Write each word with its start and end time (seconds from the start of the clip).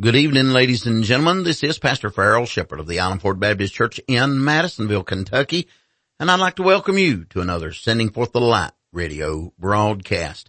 Good 0.00 0.16
evening, 0.16 0.46
ladies 0.46 0.86
and 0.86 1.04
gentlemen. 1.04 1.44
This 1.44 1.62
is 1.62 1.78
Pastor 1.78 2.08
Farrell 2.08 2.46
Shepherd 2.46 2.80
of 2.80 2.86
the 2.86 3.00
Island 3.00 3.20
Ford 3.20 3.38
Baptist 3.38 3.74
Church 3.74 4.00
in 4.08 4.42
Madisonville, 4.42 5.02
Kentucky, 5.02 5.68
and 6.18 6.30
I'd 6.30 6.40
like 6.40 6.56
to 6.56 6.62
welcome 6.62 6.96
you 6.96 7.26
to 7.26 7.42
another 7.42 7.74
Sending 7.74 8.08
Forth 8.08 8.32
the 8.32 8.40
Light 8.40 8.72
radio 8.94 9.52
broadcast. 9.58 10.48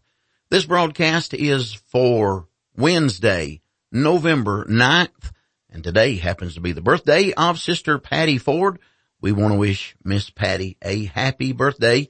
This 0.50 0.66
broadcast 0.66 1.34
is 1.34 1.74
for 1.74 2.48
Wednesday, 2.78 3.62
November 3.92 4.64
9th, 4.70 5.34
and 5.70 5.84
today 5.84 6.16
happens 6.16 6.54
to 6.54 6.62
be 6.62 6.72
the 6.72 6.80
birthday 6.80 7.34
of 7.34 7.60
Sister 7.60 8.00
Patty 8.00 8.38
Ford. 8.38 8.80
We 9.20 9.34
want 9.34 9.52
to 9.52 9.60
wish 9.60 9.98
Miss 10.02 10.30
Patty 10.30 10.78
a 10.82 11.04
happy 11.08 11.52
birthday. 11.52 12.08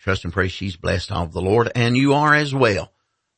Trust 0.00 0.24
and 0.24 0.32
pray 0.32 0.48
she's 0.48 0.74
blessed 0.74 1.12
of 1.12 1.32
the 1.32 1.42
Lord, 1.42 1.70
and 1.76 1.96
you 1.96 2.14
are 2.14 2.34
as 2.34 2.52
well 2.52 2.92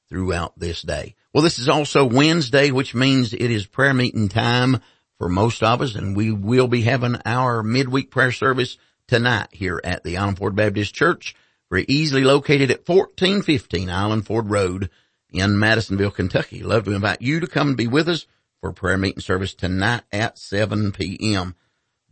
throughout 0.08 0.58
this 0.58 0.80
day. 0.80 1.14
Well, 1.34 1.42
this 1.42 1.58
is 1.58 1.68
also 1.68 2.04
Wednesday, 2.04 2.70
which 2.70 2.94
means 2.94 3.32
it 3.32 3.50
is 3.50 3.66
prayer 3.66 3.92
meeting 3.92 4.28
time 4.28 4.80
for 5.18 5.28
most 5.28 5.64
of 5.64 5.82
us, 5.82 5.96
and 5.96 6.16
we 6.16 6.30
will 6.30 6.68
be 6.68 6.82
having 6.82 7.16
our 7.26 7.60
midweek 7.60 8.12
prayer 8.12 8.30
service 8.30 8.78
tonight 9.08 9.48
here 9.50 9.80
at 9.82 10.04
the 10.04 10.16
Island 10.16 10.38
Ford 10.38 10.54
Baptist 10.54 10.94
Church. 10.94 11.34
Very 11.72 11.86
easily 11.88 12.22
located 12.22 12.70
at 12.70 12.88
1415 12.88 13.90
Island 13.90 14.26
Ford 14.26 14.48
Road 14.48 14.90
in 15.32 15.58
Madisonville, 15.58 16.12
Kentucky. 16.12 16.62
Love 16.62 16.84
to 16.84 16.92
invite 16.92 17.20
you 17.20 17.40
to 17.40 17.48
come 17.48 17.66
and 17.66 17.76
be 17.76 17.88
with 17.88 18.08
us 18.08 18.28
for 18.60 18.72
prayer 18.72 18.96
meeting 18.96 19.20
service 19.20 19.54
tonight 19.54 20.02
at 20.12 20.38
7 20.38 20.92
p.m. 20.92 21.56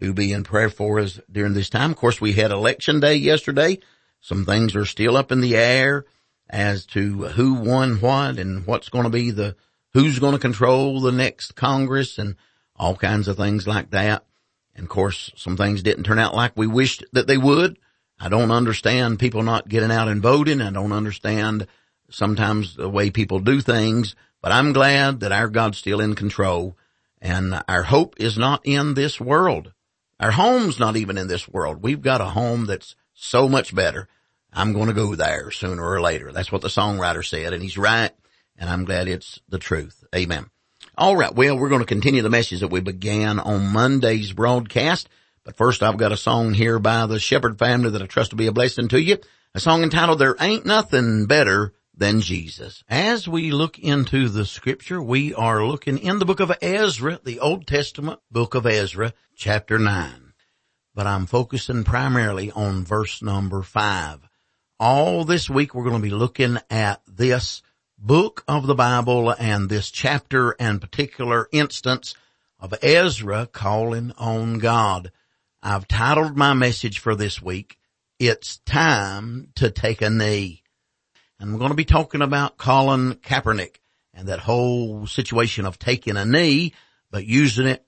Do 0.01 0.13
be 0.13 0.33
in 0.33 0.43
prayer 0.43 0.69
for 0.69 0.99
us 0.99 1.21
during 1.31 1.53
this 1.53 1.71
time. 1.71 1.93
Of 1.93 1.97
course, 1.97 2.21
we 2.21 2.33
had 2.33 2.51
election 2.51 2.99
day 2.99 3.15
yesterday. 3.15 3.79
Some 4.21 4.45
things 4.45 4.75
are 4.75 4.85
still 4.85 5.17
up 5.17 5.31
in 5.31 5.41
the 5.41 5.57
air 5.57 6.07
as 6.53 6.85
to 6.85 7.25
who 7.29 7.55
won 7.55 7.97
what 8.01 8.39
and 8.39 8.67
what's 8.67 8.91
going 8.91 9.05
to 9.05 9.11
be 9.11 9.31
the, 9.31 9.57
who's 9.95 10.19
going 10.19 10.35
to 10.35 10.39
control 10.39 11.01
the 11.01 11.11
next 11.11 11.57
Congress 11.57 12.19
and 12.19 12.37
all 12.77 12.95
kinds 12.95 13.27
of 13.27 13.37
things 13.37 13.67
like 13.67 13.91
that. 13.91 14.25
And 14.75 14.85
of 14.85 14.91
course, 14.91 15.33
some 15.35 15.57
things 15.57 15.83
didn't 15.83 16.05
turn 16.05 16.19
out 16.19 16.35
like 16.35 16.53
we 16.55 16.67
wished 16.67 17.05
that 17.13 17.27
they 17.27 17.39
would. 17.39 17.79
I 18.21 18.29
don't 18.29 18.51
understand 18.51 19.19
people 19.19 19.43
not 19.43 19.69
getting 19.69 19.91
out 19.91 20.09
and 20.09 20.23
voting. 20.23 20.61
I 20.61 20.71
don't 20.71 20.93
understand 20.93 21.67
sometimes 22.11 22.77
the 22.77 22.89
way 22.89 23.11
people 23.11 23.41
do 23.41 23.61
things, 23.61 24.15
but 24.43 24.53
I'm 24.53 24.73
glad 24.73 25.21
that 25.21 25.33
our 25.33 25.49
God's 25.49 25.79
still 25.79 26.01
in 26.01 26.15
control 26.15 26.77
and 27.21 27.63
our 27.69 27.85
hope 27.85 28.17
is 28.19 28.37
not 28.37 28.61
in 28.65 28.95
this 28.95 29.21
world. 29.21 29.73
Our 30.21 30.33
home's 30.33 30.79
not 30.79 30.97
even 30.97 31.17
in 31.17 31.29
this 31.29 31.49
world. 31.49 31.83
We've 31.83 32.03
got 32.03 32.21
a 32.21 32.27
home 32.27 32.67
that's 32.67 32.95
so 33.15 33.49
much 33.49 33.75
better. 33.75 34.09
I'm 34.53 34.73
going 34.73 34.89
to 34.89 34.95
go 34.95 35.15
there 35.15 35.51
sooner 35.51 35.83
or 35.83 36.01
later. 36.01 36.33
That's 36.33 36.53
what 36.53 36.63
the 36.63 36.69
songwriter 36.69 37.25
said 37.25 37.53
and 37.53 37.63
he's 37.63 37.79
right. 37.79 38.13
And 38.57 38.69
I'm 38.69 38.85
glad 38.85 39.09
it's 39.09 39.41
the 39.49 39.59
truth. 39.59 40.05
Amen. 40.15 40.47
All 40.97 41.17
right. 41.17 41.35
Well, 41.35 41.59
we're 41.59 41.71
going 41.71 41.81
to 41.81 41.87
continue 41.87 42.23
the 42.23 42.31
message 42.31 42.61
that 42.61 42.69
we 42.69 42.81
began 42.81 43.39
on 43.39 43.73
Monday's 43.73 44.33
broadcast. 44.33 45.09
But 45.45 45.57
first 45.57 45.83
I've 45.83 45.97
got 45.97 46.13
a 46.13 46.17
song 46.17 46.53
here 46.53 46.79
by 46.79 47.07
the 47.07 47.19
Shepherd 47.19 47.59
family 47.59 47.91
that 47.91 48.03
I 48.03 48.07
trust 48.07 48.31
to 48.31 48.37
be 48.37 48.47
a 48.47 48.53
blessing 48.53 48.89
to 48.89 49.01
you. 49.01 49.19
A 49.55 49.61
song 49.61 49.83
entitled 49.83 50.19
There 50.19 50.37
Ain't 50.39 50.67
Nothing 50.67 51.27
Better 51.27 51.73
Than 51.95 52.21
Jesus. 52.21 52.85
As 52.89 53.27
we 53.27 53.51
look 53.51 53.79
into 53.79 54.29
the 54.29 54.45
scripture, 54.45 55.03
we 55.03 55.35
are 55.35 55.65
looking 55.65 55.99
in 55.99 56.19
the 56.19 56.25
book 56.25 56.41
of 56.41 56.53
Ezra, 56.61 57.19
the 57.25 57.41
Old 57.41 57.67
Testament 57.67 58.21
book 58.31 58.55
of 58.55 58.67
Ezra, 58.67 59.15
chapter 59.35 59.79
nine. 59.79 60.33
But 60.95 61.07
I'm 61.07 61.27
focusing 61.27 61.85
primarily 61.85 62.51
on 62.51 62.85
verse 62.85 63.23
number 63.23 63.63
five 63.63 64.21
all 64.83 65.25
this 65.25 65.49
week 65.49 65.77
we're 65.77 65.85
going 65.85 65.95
to 65.95 66.03
be 66.03 66.11
looking 66.11 66.59
at 66.69 67.01
this 67.07 67.63
book 67.97 68.43
of 68.49 68.67
the 68.67 68.75
Bible 68.75 69.31
and 69.31 69.69
this 69.69 69.93
chapter 69.93 70.57
and 70.59 70.81
particular 70.81 71.47
instance 71.53 72.17
of 72.59 72.75
Ezra 72.83 73.47
calling 73.47 74.11
on 74.19 74.59
God. 74.59 75.13
I've 75.63 75.87
titled 75.87 76.37
my 76.37 76.55
message 76.55 76.99
for 76.99 77.15
this 77.15 77.41
week, 77.41 77.79
It's 78.19 78.57
Time 78.67 79.51
to 79.55 79.71
Take 79.71 80.03
a 80.03 80.11
Knee. 80.11 80.65
And 81.39 81.53
I'm 81.53 81.59
going 81.59 81.71
to 81.71 81.77
be 81.77 81.85
talking 81.85 82.21
about 82.21 82.59
Colin 82.59 83.15
Kaepernick 83.15 83.77
and 84.13 84.27
that 84.27 84.41
whole 84.41 85.07
situation 85.07 85.65
of 85.65 85.79
taking 85.79 86.17
a 86.17 86.25
knee, 86.25 86.75
but 87.09 87.25
using 87.25 87.69
it 87.69 87.87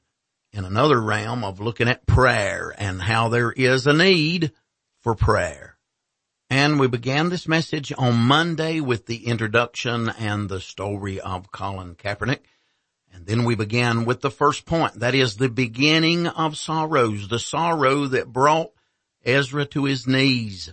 in 0.53 0.65
another 0.65 1.03
realm 1.03 1.43
of 1.43 1.59
looking 1.59 1.89
at 1.89 2.07
prayer 2.07 2.73
and 2.79 3.03
how 3.03 3.31
there 3.31 3.51
is 3.51 3.89
a 3.89 3.93
need 3.93 4.53
for 5.03 5.17
prayer. 5.17 5.74
And 6.57 6.79
we 6.79 6.87
began 6.87 7.31
this 7.31 7.49
message 7.49 7.93
on 7.99 8.15
Monday 8.15 8.79
with 8.79 9.07
the 9.07 9.27
introduction 9.27 10.09
and 10.09 10.49
the 10.49 10.61
story 10.61 11.19
of 11.19 11.51
Colin 11.51 11.97
Kaepernick. 11.97 12.43
And 13.13 13.27
then 13.27 13.43
we 13.43 13.57
began 13.57 14.05
with 14.05 14.21
the 14.21 14.31
first 14.31 14.65
point. 14.65 15.01
That 15.01 15.17
is 15.17 15.35
the 15.35 15.49
beginning 15.49 16.29
of 16.29 16.57
sorrows, 16.57 17.27
the 17.27 17.41
sorrow 17.41 18.07
that 18.07 18.33
brought 18.33 18.71
Ezra 19.25 19.65
to 19.65 19.87
his 19.87 20.07
knees 20.07 20.73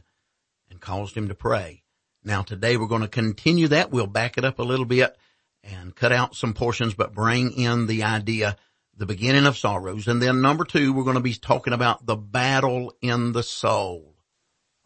and 0.70 0.80
caused 0.80 1.18
him 1.18 1.30
to 1.30 1.34
pray. 1.34 1.82
Now 2.24 2.44
today 2.44 2.78
we're 2.78 2.86
going 2.86 3.02
to 3.02 3.08
continue 3.08 3.70
that. 3.70 3.90
We'll 3.90 4.06
back 4.06 4.38
it 4.38 4.46
up 4.46 4.60
a 4.60 4.64
little 4.64 4.86
bit 4.86 5.18
and 5.64 5.96
cut 5.96 6.12
out 6.12 6.36
some 6.36 6.54
portions, 6.54 6.94
but 6.94 7.16
bring 7.16 7.54
in 7.54 7.88
the 7.88 8.04
idea, 8.04 8.56
the 8.96 9.08
beginning 9.08 9.48
of 9.48 9.58
sorrows. 9.58 10.08
And 10.08 10.22
then 10.22 10.42
number 10.42 10.64
two, 10.64 10.94
we're 10.94 11.06
going 11.06 11.16
to 11.16 11.22
be 11.22 11.34
talking 11.34 11.74
about 11.74 12.06
the 12.06 12.18
battle 12.18 12.94
in 13.02 13.32
the 13.32 13.42
soul 13.42 14.11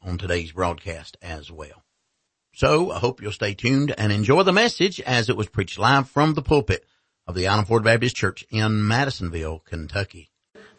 on 0.06 0.18
today's 0.18 0.52
broadcast 0.52 1.18
as 1.22 1.52
well. 1.52 1.84
So 2.54 2.92
I 2.92 3.00
hope 3.00 3.22
you'll 3.22 3.32
stay 3.32 3.54
tuned 3.54 3.94
and 3.98 4.12
enjoy 4.12 4.44
the 4.44 4.54
message 4.54 5.02
as 5.02 5.28
it 5.30 5.36
was 5.36 5.50
preached 5.50 5.80
live 5.80 6.10
from 6.10 6.36
the 6.36 6.42
pulpit 6.42 6.86
of 7.28 7.36
the 7.36 7.48
Island 7.48 7.68
Ford 7.68 7.84
Baptist 7.84 8.16
Church 8.16 8.46
in 8.50 8.88
Madisonville, 8.88 9.60
Kentucky. 9.66 10.30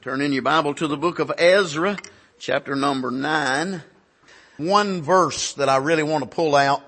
Turn 0.01 0.21
in 0.21 0.33
your 0.33 0.43
Bible 0.43 0.73
to 0.75 0.87
the 0.87 0.97
book 0.97 1.19
of 1.19 1.33
Ezra, 1.37 1.99
chapter 2.39 2.77
number 2.77 3.11
nine. 3.11 3.83
One 4.57 5.03
verse 5.03 5.53
that 5.55 5.69
I 5.69 5.79
really 5.79 6.05
want 6.05 6.23
to 6.23 6.31
pull 6.31 6.55
out 6.55 6.83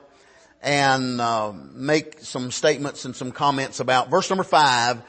and 0.63 1.21
uh, 1.21 1.53
make 1.53 2.21
some 2.21 2.51
statements 2.51 3.05
and 3.05 3.15
some 3.15 3.33
comments 3.33 3.81
about. 3.81 4.09
Verse 4.09 4.31
number 4.31 4.45
five 4.45 5.03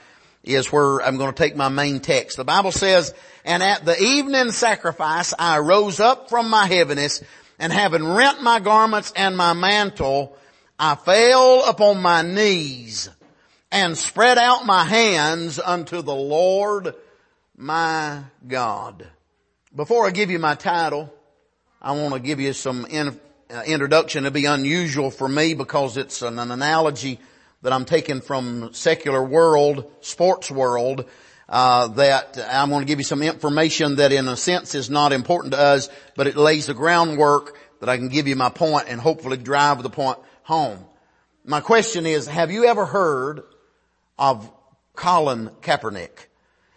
is 0.44 0.72
where 0.72 1.01
I'm 1.01 1.17
going 1.17 1.33
to 1.33 1.44
take 1.44 1.55
my 1.55 1.69
main 1.69 2.00
text. 2.00 2.38
The 2.38 2.44
Bible 2.44 2.72
says, 2.72 3.13
and 3.44 3.61
at 3.61 3.85
the 3.85 4.01
evening 4.01 4.51
sacrifice 4.51 5.33
I 5.38 5.59
rose 5.59 6.00
up 6.00 6.29
from 6.29 6.50
my 6.50 6.66
heaviness 6.66 7.23
and 7.59 7.73
having 7.73 8.07
rent 8.07 8.41
my 8.41 8.59
garments 8.59 9.11
and 9.16 9.35
my 9.35 9.53
mantle, 9.53 10.38
I 10.77 10.95
fell 10.95 11.69
upon 11.69 12.01
my 12.01 12.22
knees 12.22 13.09
and 13.72 13.97
spread 13.97 14.38
out 14.38 14.66
my 14.66 14.85
hands 14.85 15.59
unto 15.59 16.01
the 16.01 16.16
Lord 16.16 16.95
my 17.57 18.23
God. 18.47 19.06
Before 19.75 20.07
I 20.07 20.11
give 20.11 20.31
you 20.31 20.39
my 20.39 20.56
title, 20.56 21.13
I 21.81 21.91
want 21.91 22.13
to 22.13 22.19
give 22.19 22.39
you 22.39 22.53
some 22.53 22.85
in, 22.85 23.19
uh, 23.53 23.61
introduction. 23.66 24.25
It'll 24.25 24.33
be 24.33 24.45
unusual 24.45 25.11
for 25.11 25.27
me 25.27 25.53
because 25.53 25.97
it's 25.97 26.21
an, 26.21 26.39
an 26.39 26.51
analogy 26.51 27.19
that 27.62 27.74
I'm 27.74 27.86
taking 27.86 28.22
from 28.22 28.74
secular 28.74 29.24
world, 29.24 29.92
sports 30.02 30.50
world, 30.50 31.06
uh, 31.50 31.88
that 31.88 32.38
I'm 32.50 32.70
going 32.70 32.81
to 32.81 32.88
give 32.88 33.00
you 33.00 33.03
some 33.03 33.24
information 33.24 33.96
that 33.96 34.12
in 34.12 34.28
a 34.28 34.38
sense 34.38 34.75
is 34.75 34.90
not 34.90 35.12
important 35.12 35.53
to 35.53 35.59
us, 35.59 35.90
but 36.16 36.28
it 36.28 36.36
lays 36.36 36.68
the 36.68 36.74
groundwork 36.74 37.58
that 37.80 37.90
I 37.90 37.98
can 37.98 38.09
give 38.09 38.28
you 38.28 38.36
my 38.36 38.50
point 38.50 38.86
and 38.88 39.02
hopefully 39.02 39.38
drive 39.38 39.81
the 39.84 39.90
point 39.90 40.19
home. 40.44 40.80
My 41.44 41.62
question 41.62 42.06
is, 42.06 42.28
have 42.28 42.52
you 42.52 42.66
ever 42.66 42.86
heard 42.86 43.44
of 44.18 44.50
Colin 44.96 45.50
Kaepernick? 45.62 46.28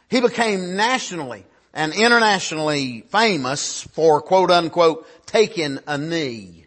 He 0.09 0.21
became 0.21 0.77
nationally 0.77 1.45
and 1.75 1.93
internationally 1.93 3.03
famous 3.09 3.83
for 3.93 4.21
quote 4.21 4.51
unquote 4.51 5.07
taking 5.27 5.79
a 5.87 5.99
knee 5.99 6.67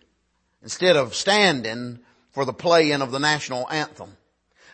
instead 0.62 0.96
of 0.96 1.16
standing 1.16 2.00
for 2.36 2.46
the 2.46 2.54
playing 2.54 3.02
of 3.02 3.12
the 3.12 3.20
national 3.20 3.68
anthem. 3.72 4.16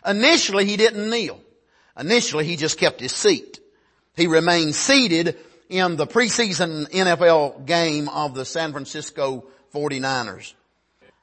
Initially 0.04 0.66
he 0.66 0.76
didn't 0.76 1.08
kneel. 1.08 1.40
Initially 1.98 2.44
he 2.44 2.56
just 2.56 2.76
kept 2.76 3.00
his 3.00 3.12
seat. 3.12 3.60
He 4.16 4.26
remained 4.26 4.74
seated 4.74 5.38
in 5.68 5.94
the 5.94 6.06
preseason 6.06 6.90
NFL 6.90 7.64
game 7.64 8.08
of 8.08 8.34
the 8.34 8.44
San 8.44 8.72
Francisco 8.72 9.44
49ers. 9.72 10.54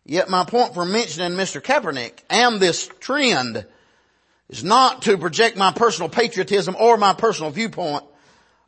Yet 0.06 0.30
my 0.30 0.46
point 0.46 0.74
for 0.74 0.86
mentioning 0.86 1.38
Mr. 1.38 1.62
Kaepernick 1.62 2.24
and 2.30 2.60
this 2.60 2.90
trend 3.02 3.66
is 4.48 4.64
not 4.64 5.04
to 5.04 5.18
project 5.18 5.58
my 5.58 5.74
personal 5.74 6.08
patriotism 6.08 6.75
or 6.80 6.96
my 6.96 7.14
personal 7.14 7.52
viewpoint, 7.52 8.06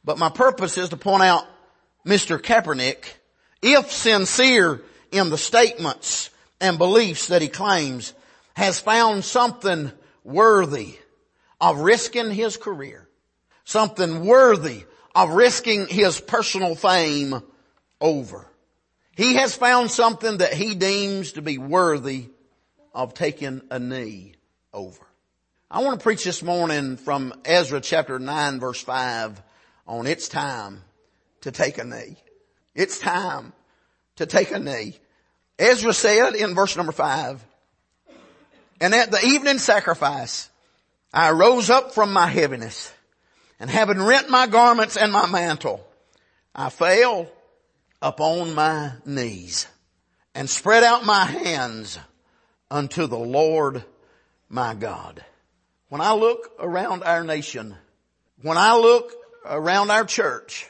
but 0.04 0.20
my 0.20 0.30
purpose 0.30 0.78
is 0.78 0.90
to 0.90 0.98
point 0.98 1.24
out 1.24 1.48
Mr. 2.06 2.38
Kaepernick, 2.38 3.06
if 3.62 3.92
sincere 3.92 4.82
in 5.12 5.30
the 5.30 5.38
statements 5.38 6.31
and 6.62 6.78
beliefs 6.78 7.28
that 7.28 7.42
he 7.42 7.48
claims 7.50 8.14
has 8.54 8.80
found 8.80 9.26
something 9.26 9.92
worthy 10.24 10.96
of 11.60 11.80
risking 11.80 12.32
his 12.32 12.56
career, 12.58 13.08
something 13.66 14.26
worthy 14.26 14.86
of 15.14 15.32
risking 15.32 15.88
his 15.88 16.22
personal 16.22 16.76
fame 16.76 17.42
over. 18.00 18.48
He 19.16 19.36
has 19.36 19.56
found 19.56 19.92
something 19.92 20.38
that 20.38 20.54
he 20.54 20.76
deems 20.76 21.34
to 21.34 21.42
be 21.42 21.58
worthy 21.58 22.30
of 22.94 23.14
taking 23.14 23.62
a 23.70 23.80
knee 23.80 24.36
over. 24.74 25.06
I 25.70 25.84
want 25.84 26.00
to 26.00 26.04
preach 26.04 26.24
this 26.24 26.44
morning 26.44 26.98
from 26.98 27.34
Ezra 27.46 27.82
chapter 27.82 28.20
9 28.20 28.60
verse 28.60 28.82
5 28.82 29.42
on 29.88 30.08
it's 30.08 30.28
time 30.28 30.82
to 31.42 31.52
take 31.52 31.78
a 31.78 31.84
knee. 31.84 32.18
It's 32.76 33.00
time 33.00 33.54
to 34.18 34.26
take 34.26 34.52
a 34.52 34.60
knee. 34.60 34.98
Ezra 35.62 35.94
said 35.94 36.34
in 36.34 36.56
verse 36.56 36.76
number 36.76 36.92
5, 36.92 37.46
and 38.82 38.96
at 38.96 39.12
the 39.12 39.24
evening 39.24 39.60
sacrifice, 39.60 40.50
I 41.14 41.30
rose 41.32 41.70
up 41.70 41.94
from 41.94 42.12
my 42.12 42.26
heaviness 42.26 42.92
and 43.60 43.70
having 43.70 44.02
rent 44.02 44.28
my 44.28 44.48
garments 44.48 44.98
and 44.98 45.12
my 45.12 45.28
mantle, 45.30 45.88
I 46.56 46.72
fell 46.72 47.30
upon 48.02 48.56
my 48.56 48.94
knees 49.06 49.68
and 50.34 50.50
spread 50.50 50.84
out 50.84 51.06
my 51.06 51.26
hands 51.26 52.00
unto 52.72 53.06
the 53.06 53.20
Lord 53.20 53.84
my 54.50 54.74
God. 54.74 55.24
When 55.90 56.02
I 56.02 56.14
look 56.14 56.54
around 56.60 57.04
our 57.04 57.24
nation, 57.24 57.76
when 58.42 58.58
I 58.58 58.76
look 58.78 59.14
around 59.46 59.92
our 59.92 60.06
church, 60.06 60.68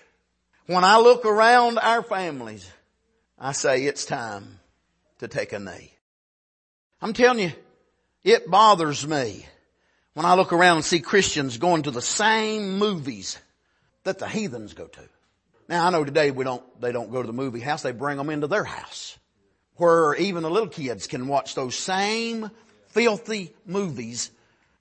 when 0.65 0.83
I 0.83 0.97
look 0.97 1.25
around 1.25 1.79
our 1.79 2.03
families, 2.03 2.69
I 3.39 3.53
say 3.53 3.85
it's 3.85 4.03
time 4.03 4.57
to 5.21 5.27
take 5.27 5.53
a 5.53 5.59
knee. 5.59 5.93
I'm 6.99 7.13
telling 7.13 7.39
you, 7.39 7.51
it 8.23 8.49
bothers 8.49 9.07
me 9.07 9.45
when 10.15 10.25
I 10.25 10.33
look 10.33 10.51
around 10.51 10.77
and 10.77 10.85
see 10.85 10.99
Christians 10.99 11.59
going 11.59 11.83
to 11.83 11.91
the 11.91 12.01
same 12.01 12.79
movies 12.79 13.37
that 14.03 14.17
the 14.17 14.27
heathens 14.27 14.73
go 14.73 14.87
to. 14.87 15.01
Now 15.69 15.85
I 15.85 15.91
know 15.91 16.03
today 16.03 16.31
we 16.31 16.43
don't, 16.43 16.63
they 16.81 16.91
don't 16.91 17.11
go 17.11 17.21
to 17.21 17.27
the 17.27 17.33
movie 17.33 17.59
house, 17.59 17.83
they 17.83 17.91
bring 17.91 18.17
them 18.17 18.31
into 18.31 18.47
their 18.47 18.63
house. 18.63 19.19
Where 19.75 20.15
even 20.15 20.41
the 20.41 20.49
little 20.49 20.69
kids 20.69 21.05
can 21.05 21.27
watch 21.27 21.53
those 21.53 21.75
same 21.75 22.49
filthy 22.87 23.53
movies 23.63 24.31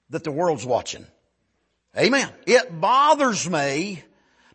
that 0.09 0.23
the 0.23 0.31
world's 0.31 0.65
watching. 0.65 1.05
Amen. 1.95 2.29
It 2.47 2.81
bothers 2.81 3.47
me 3.47 4.01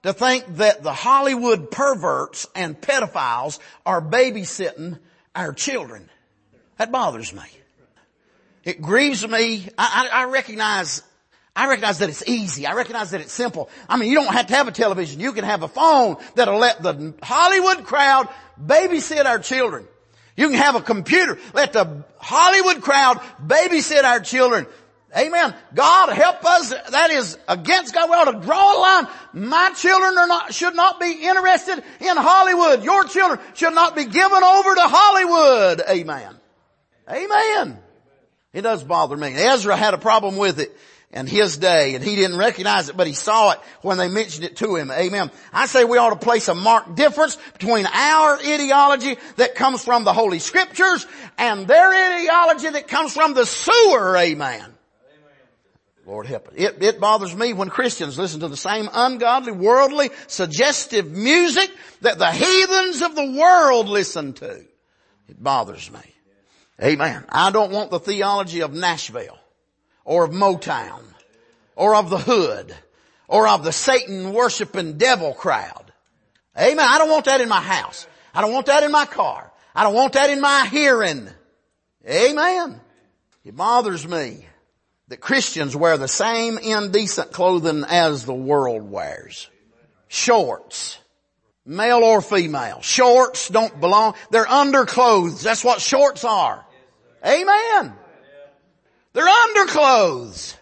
to 0.03 0.13
think 0.13 0.57
that 0.57 0.83
the 0.83 0.93
Hollywood 0.93 1.71
perverts 1.71 2.49
and 2.57 2.81
pedophiles 2.81 3.61
are 3.85 4.03
babysitting 4.03 4.99
our 5.37 5.53
children. 5.53 6.11
That 6.79 6.91
bothers 6.91 7.33
me. 7.33 7.43
It 8.65 8.83
grieves 8.83 9.27
me. 9.27 9.69
I, 9.79 10.09
I, 10.11 10.23
I, 10.23 10.25
recognize, 10.25 11.03
I 11.55 11.69
recognize 11.69 11.99
that 11.99 12.09
it's 12.09 12.27
easy. 12.27 12.67
I 12.67 12.75
recognize 12.75 13.13
that 13.13 13.21
it's 13.21 13.33
simple. 13.33 13.71
I 13.89 13.97
mean, 13.97 14.11
you 14.11 14.17
don't 14.17 14.33
have 14.33 14.49
to 14.49 14.55
have 14.55 14.67
a 14.67 14.73
television. 14.73 15.21
You 15.21 15.33
can 15.33 15.45
have 15.45 15.63
a 15.63 15.69
phone 15.69 16.17
that'll 16.35 16.59
let 16.59 16.83
the 16.83 17.15
Hollywood 17.23 17.85
crowd 17.85 18.29
babysit 18.61 19.25
our 19.25 19.39
children. 19.39 19.87
You 20.37 20.49
can 20.49 20.59
have 20.59 20.75
a 20.75 20.83
computer. 20.83 21.39
Let 21.55 21.73
the 21.73 22.05
Hollywood 22.19 22.83
crowd 22.83 23.21
babysit 23.41 24.03
our 24.05 24.21
children. 24.21 24.67
Amen. 25.17 25.55
God 25.75 26.13
help 26.13 26.45
us. 26.45 26.71
That 26.91 27.11
is 27.11 27.39
against 27.49 27.95
God. 27.95 28.11
We 28.11 28.17
ought 28.17 28.33
to 28.33 28.47
draw 28.47 28.77
a 28.77 28.79
line. 28.81 29.07
My 29.33 29.73
children 29.73 30.19
are 30.19 30.27
not, 30.27 30.53
should 30.53 30.75
not 30.75 31.01
be 31.01 31.13
interested 31.13 31.83
in 32.01 32.17
Hollywood. 32.17 32.83
Your 32.85 33.05
children 33.05 33.39
should 33.55 33.75
not 33.75 33.95
be 33.95 34.05
given 34.05 34.43
over 34.43 34.75
to 34.75 34.83
Hollywood. 34.83 35.83
Amen. 35.89 36.35
Amen. 37.09 37.79
It 38.53 38.63
does 38.63 38.83
bother 38.83 39.17
me. 39.17 39.33
Ezra 39.35 39.77
had 39.77 39.95
a 39.95 39.99
problem 39.99 40.37
with 40.37 40.59
it 40.59 40.77
in 41.13 41.27
his 41.27 41.57
day 41.57 41.95
and 41.95 42.05
he 42.05 42.17
didn't 42.17 42.37
recognize 42.37 42.89
it, 42.89 42.97
but 42.97 43.07
he 43.07 43.13
saw 43.13 43.53
it 43.53 43.61
when 43.83 43.97
they 43.99 44.09
mentioned 44.09 44.45
it 44.45 44.57
to 44.57 44.77
him. 44.77 44.91
Amen. 44.91 45.31
I 45.53 45.67
say 45.67 45.85
we 45.85 45.99
ought 45.99 46.11
to 46.11 46.17
place 46.17 46.49
a 46.49 46.55
marked 46.55 46.97
difference 46.97 47.37
between 47.53 47.87
our 47.87 48.39
ideology 48.39 49.17
that 49.37 49.55
comes 49.55 49.85
from 49.85 50.05
the 50.05 50.13
Holy 50.13 50.41
Scriptures 50.41 51.07
and 51.39 51.67
their 51.67 52.19
ideology 52.19 52.71
that 52.71 52.89
comes 52.89 53.15
from 53.15 53.35
the 53.35 53.47
sewer. 53.47 54.17
Amen. 54.17 54.75
Lord 56.07 56.27
help 56.27 56.49
it. 56.55 56.61
it. 56.61 56.83
It 56.83 57.01
bothers 57.01 57.35
me 57.35 57.53
when 57.53 57.69
Christians 57.69 58.17
listen 58.17 58.41
to 58.41 58.49
the 58.49 58.57
same 58.57 58.89
ungodly, 58.93 59.53
worldly, 59.53 60.11
suggestive 60.29 61.11
music 61.11 61.69
that 62.03 62.19
the 62.19 62.31
heathens 62.31 63.03
of 63.03 63.17
the 63.17 63.33
world 63.33 63.89
listen 63.89 64.33
to. 64.35 64.65
It 65.29 65.43
bothers 65.43 65.91
me. 65.91 66.01
Amen. 66.81 67.25
I 67.29 67.51
don't 67.51 67.73
want 67.73 67.91
the 67.91 67.99
theology 67.99 68.61
of 68.61 68.73
Nashville 68.73 69.39
or 70.05 70.25
of 70.25 70.31
Motown 70.31 71.03
or 71.75 71.97
of 71.97 72.09
the 72.09 72.19
hood 72.19 72.73
or 73.27 73.49
of 73.49 73.65
the 73.65 73.73
Satan 73.73 74.33
worshiping 74.33 74.99
devil 74.99 75.35
crowd. 75.35 75.93
Amen. 76.57 76.87
I 76.89 76.99
don't 76.99 77.11
want 77.11 77.25
that 77.25 77.41
in 77.41 77.49
my 77.49 77.61
house. 77.61 78.07
I 78.33 78.43
don't 78.43 78.53
want 78.53 78.67
that 78.67 78.85
in 78.85 78.93
my 78.93 79.07
car. 79.07 79.51
I 79.75 79.83
don't 79.83 79.95
want 79.95 80.13
that 80.13 80.31
in 80.31 80.41
my 80.41 80.67
hearing. 80.71 81.29
Amen. 82.09 82.81
It 83.45 83.57
bothers 83.57 84.07
me 84.07 84.47
that 85.09 85.21
Christians 85.21 85.77
wear 85.77 85.97
the 85.97 86.09
same 86.09 86.59
indecent 86.59 87.33
clothing 87.33 87.85
as 87.89 88.25
the 88.25 88.35
world 88.35 88.91
wears. 88.91 89.49
Shorts. 90.09 90.99
Male 91.65 91.99
or 91.99 92.21
female. 92.21 92.81
Shorts 92.81 93.49
don't 93.49 93.81
belong. 93.81 94.15
They're 94.31 94.49
underclothes. 94.49 95.43
That's 95.43 95.65
what 95.65 95.81
shorts 95.81 96.25
are. 96.25 96.65
Amen. 97.25 97.93
They're 99.13 99.29
underclothes. 99.29 100.57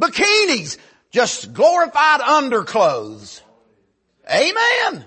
Bikinis. 0.00 0.78
Just 1.10 1.52
glorified 1.52 2.20
underclothes. 2.20 3.40
Amen. 4.28 5.04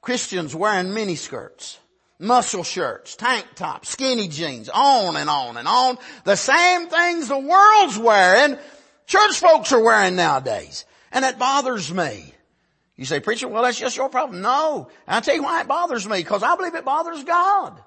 Christians 0.00 0.54
wearing 0.54 0.88
miniskirts 0.88 1.78
muscle 2.18 2.64
shirts, 2.64 3.16
tank 3.16 3.46
tops, 3.54 3.90
skinny 3.90 4.28
jeans, 4.28 4.68
on 4.68 5.16
and 5.16 5.30
on 5.30 5.56
and 5.56 5.68
on. 5.68 5.98
The 6.24 6.36
same 6.36 6.88
things 6.88 7.28
the 7.28 7.38
world's 7.38 7.98
wearing, 7.98 8.58
church 9.06 9.38
folks 9.38 9.72
are 9.72 9.82
wearing 9.82 10.16
nowadays. 10.16 10.84
And 11.12 11.24
it 11.24 11.38
bothers 11.38 11.92
me. 11.92 12.34
You 12.96 13.04
say, 13.04 13.20
preacher, 13.20 13.48
well 13.48 13.62
that's 13.62 13.78
just 13.78 13.96
your 13.96 14.08
problem. 14.08 14.42
No. 14.42 14.90
I'll 15.06 15.22
tell 15.22 15.34
you 15.34 15.42
why 15.42 15.60
it 15.60 15.68
bothers 15.68 16.06
me, 16.08 16.18
because 16.18 16.42
I 16.42 16.56
believe 16.56 16.74
it 16.74 16.84
bothers 16.84 17.24
God. 17.24 17.80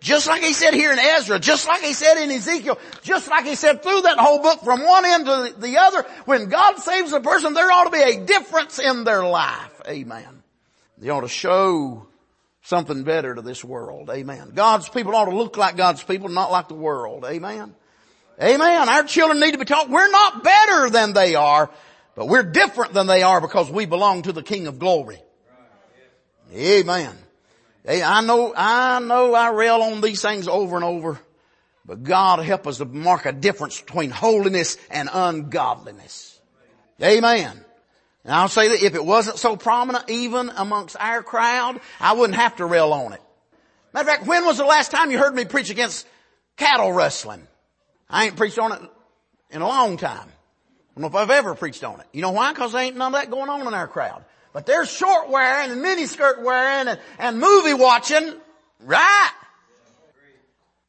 Just 0.00 0.26
like 0.26 0.42
he 0.42 0.52
said 0.52 0.74
here 0.74 0.92
in 0.92 0.98
Ezra, 0.98 1.38
just 1.38 1.66
like 1.66 1.80
he 1.80 1.94
said 1.94 2.22
in 2.22 2.30
Ezekiel, 2.30 2.78
just 3.02 3.26
like 3.26 3.46
he 3.46 3.54
said 3.54 3.82
through 3.82 4.02
that 4.02 4.18
whole 4.18 4.42
book 4.42 4.60
from 4.60 4.84
one 4.84 5.06
end 5.06 5.24
to 5.24 5.54
the 5.58 5.78
other, 5.78 6.02
when 6.26 6.50
God 6.50 6.76
saves 6.76 7.14
a 7.14 7.20
person, 7.20 7.54
there 7.54 7.70
ought 7.70 7.84
to 7.84 7.90
be 7.90 8.02
a 8.02 8.26
difference 8.26 8.78
in 8.78 9.04
their 9.04 9.24
life. 9.24 9.80
Amen. 9.88 10.42
They 10.98 11.08
ought 11.08 11.22
to 11.22 11.28
show 11.28 12.06
something 12.64 13.04
better 13.04 13.34
to 13.34 13.42
this 13.42 13.62
world. 13.62 14.10
Amen. 14.10 14.52
God's 14.54 14.88
people 14.88 15.14
ought 15.14 15.26
to 15.26 15.36
look 15.36 15.56
like 15.56 15.76
God's 15.76 16.02
people, 16.02 16.28
not 16.28 16.50
like 16.50 16.68
the 16.68 16.74
world. 16.74 17.24
Amen. 17.24 17.74
Amen. 18.42 18.88
Our 18.88 19.04
children 19.04 19.38
need 19.38 19.52
to 19.52 19.58
be 19.58 19.64
taught 19.64 19.88
we're 19.88 20.10
not 20.10 20.42
better 20.42 20.90
than 20.90 21.12
they 21.12 21.36
are, 21.36 21.70
but 22.16 22.26
we're 22.26 22.42
different 22.42 22.92
than 22.92 23.06
they 23.06 23.22
are 23.22 23.40
because 23.40 23.70
we 23.70 23.86
belong 23.86 24.22
to 24.22 24.32
the 24.32 24.42
King 24.42 24.66
of 24.66 24.78
glory. 24.78 25.20
Amen. 26.52 27.16
Hey, 27.84 28.02
I 28.02 28.22
know, 28.22 28.54
I 28.56 28.98
know 29.00 29.34
I 29.34 29.50
rail 29.50 29.82
on 29.82 30.00
these 30.00 30.22
things 30.22 30.48
over 30.48 30.76
and 30.76 30.84
over, 30.84 31.20
but 31.84 32.02
God 32.02 32.38
help 32.40 32.66
us 32.66 32.78
to 32.78 32.86
mark 32.86 33.26
a 33.26 33.32
difference 33.32 33.80
between 33.80 34.10
holiness 34.10 34.78
and 34.90 35.08
ungodliness. 35.12 36.40
Amen. 37.02 37.63
And 38.24 38.32
I'll 38.32 38.48
say 38.48 38.68
that 38.68 38.82
if 38.82 38.94
it 38.94 39.04
wasn't 39.04 39.38
so 39.38 39.56
prominent 39.56 40.08
even 40.08 40.50
amongst 40.56 40.96
our 40.98 41.22
crowd, 41.22 41.80
I 42.00 42.14
wouldn't 42.14 42.38
have 42.38 42.56
to 42.56 42.66
rail 42.66 42.92
on 42.92 43.12
it. 43.12 43.20
Matter 43.92 44.10
of 44.10 44.16
fact, 44.16 44.26
when 44.26 44.44
was 44.44 44.56
the 44.56 44.64
last 44.64 44.90
time 44.90 45.10
you 45.10 45.18
heard 45.18 45.34
me 45.34 45.44
preach 45.44 45.70
against 45.70 46.06
cattle 46.56 46.92
rustling? 46.92 47.46
I 48.08 48.26
ain't 48.26 48.36
preached 48.36 48.58
on 48.58 48.72
it 48.72 48.80
in 49.50 49.60
a 49.62 49.68
long 49.68 49.98
time. 49.98 50.28
I 50.28 51.00
don't 51.00 51.02
know 51.02 51.06
if 51.08 51.14
I've 51.14 51.30
ever 51.30 51.54
preached 51.54 51.84
on 51.84 52.00
it. 52.00 52.06
You 52.12 52.22
know 52.22 52.30
why? 52.30 52.52
Cause 52.54 52.72
there 52.72 52.82
ain't 52.82 52.96
none 52.96 53.14
of 53.14 53.20
that 53.20 53.30
going 53.30 53.50
on 53.50 53.66
in 53.66 53.74
our 53.74 53.88
crowd. 53.88 54.24
But 54.52 54.66
there's 54.66 54.90
short 54.90 55.28
wearing 55.28 55.72
and 55.72 55.84
miniskirt 55.84 56.42
wearing 56.42 56.88
and, 56.88 57.00
and 57.18 57.40
movie 57.40 57.74
watching, 57.74 58.34
right? 58.80 59.30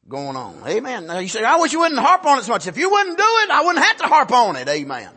Going 0.08 0.36
on. 0.36 0.62
Amen. 0.66 1.06
Now 1.08 1.18
you 1.18 1.28
say, 1.28 1.42
I 1.42 1.56
wish 1.56 1.72
you 1.72 1.80
wouldn't 1.80 2.00
harp 2.00 2.24
on 2.24 2.38
it 2.38 2.44
so 2.44 2.52
much. 2.52 2.68
If 2.68 2.78
you 2.78 2.88
wouldn't 2.90 3.18
do 3.18 3.24
it, 3.24 3.50
I 3.50 3.62
wouldn't 3.64 3.84
have 3.84 3.96
to 3.98 4.06
harp 4.06 4.30
on 4.30 4.54
it. 4.54 4.68
Amen. 4.68 5.10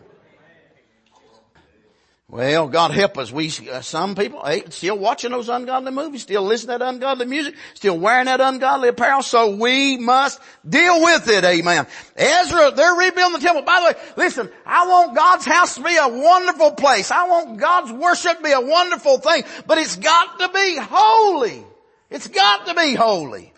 Well, 2.32 2.68
God 2.68 2.92
help 2.92 3.18
us. 3.18 3.32
We, 3.32 3.52
uh, 3.72 3.82
some 3.82 4.14
people, 4.14 4.46
hey, 4.46 4.64
still 4.70 5.00
watching 5.00 5.32
those 5.32 5.50
ungodly 5.50 5.92
movies, 5.92 6.22
still 6.22 6.44
listening 6.44 6.76
to 6.76 6.80
that 6.80 6.88
ungodly 6.88 7.26
music, 7.26 7.56
still 7.74 7.98
wearing 7.98 8.26
that 8.26 8.40
ungodly 8.40 8.90
apparel, 8.90 9.24
so 9.24 9.56
we 9.56 9.98
must 9.98 10.40
deal 10.68 11.02
with 11.02 11.28
it, 11.28 11.44
amen. 11.44 11.88
Ezra, 12.16 12.70
they're 12.70 12.94
rebuilding 12.94 13.40
the 13.40 13.44
temple. 13.44 13.64
By 13.64 13.80
the 13.80 13.86
way, 13.86 14.14
listen, 14.16 14.52
I 14.64 14.88
want 14.88 15.16
God's 15.16 15.46
house 15.46 15.74
to 15.76 15.82
be 15.82 15.98
a 15.98 16.08
wonderful 16.08 16.74
place. 16.74 17.10
I 17.10 17.28
want 17.28 17.60
God's 17.60 17.92
worship 17.92 18.38
to 18.38 18.44
be 18.44 18.52
a 18.52 18.62
wonderful 18.62 19.18
thing, 19.18 19.44
but 19.66 19.80
it's 19.80 19.96
got 19.96 20.38
to 20.38 20.50
be 20.50 20.78
holy. 20.80 21.66
It's 22.12 22.28
got 22.28 22.68
to 22.68 22.76
be 22.76 22.94
holy. 22.94 23.52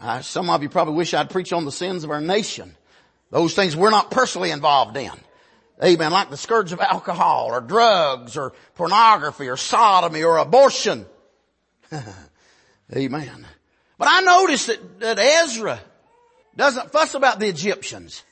Uh, 0.00 0.20
some 0.22 0.50
of 0.50 0.64
you 0.64 0.68
probably 0.68 0.94
wish 0.94 1.14
I'd 1.14 1.30
preach 1.30 1.52
on 1.52 1.64
the 1.64 1.70
sins 1.70 2.02
of 2.02 2.10
our 2.10 2.20
nation. 2.20 2.74
Those 3.30 3.54
things 3.54 3.76
we're 3.76 3.90
not 3.90 4.10
personally 4.10 4.50
involved 4.50 4.96
in. 4.96 5.12
Amen. 5.82 6.12
Like 6.12 6.30
the 6.30 6.36
scourge 6.36 6.72
of 6.72 6.80
alcohol 6.80 7.48
or 7.50 7.60
drugs 7.60 8.36
or 8.36 8.52
pornography 8.74 9.48
or 9.48 9.56
sodomy 9.56 10.22
or 10.22 10.36
abortion. 10.36 11.06
Amen. 12.96 13.46
But 13.98 14.08
I 14.10 14.20
noticed 14.20 14.66
that, 14.66 15.00
that 15.00 15.18
Ezra 15.18 15.80
doesn't 16.56 16.92
fuss 16.92 17.14
about 17.14 17.40
the 17.40 17.46
Egyptians. 17.46 18.22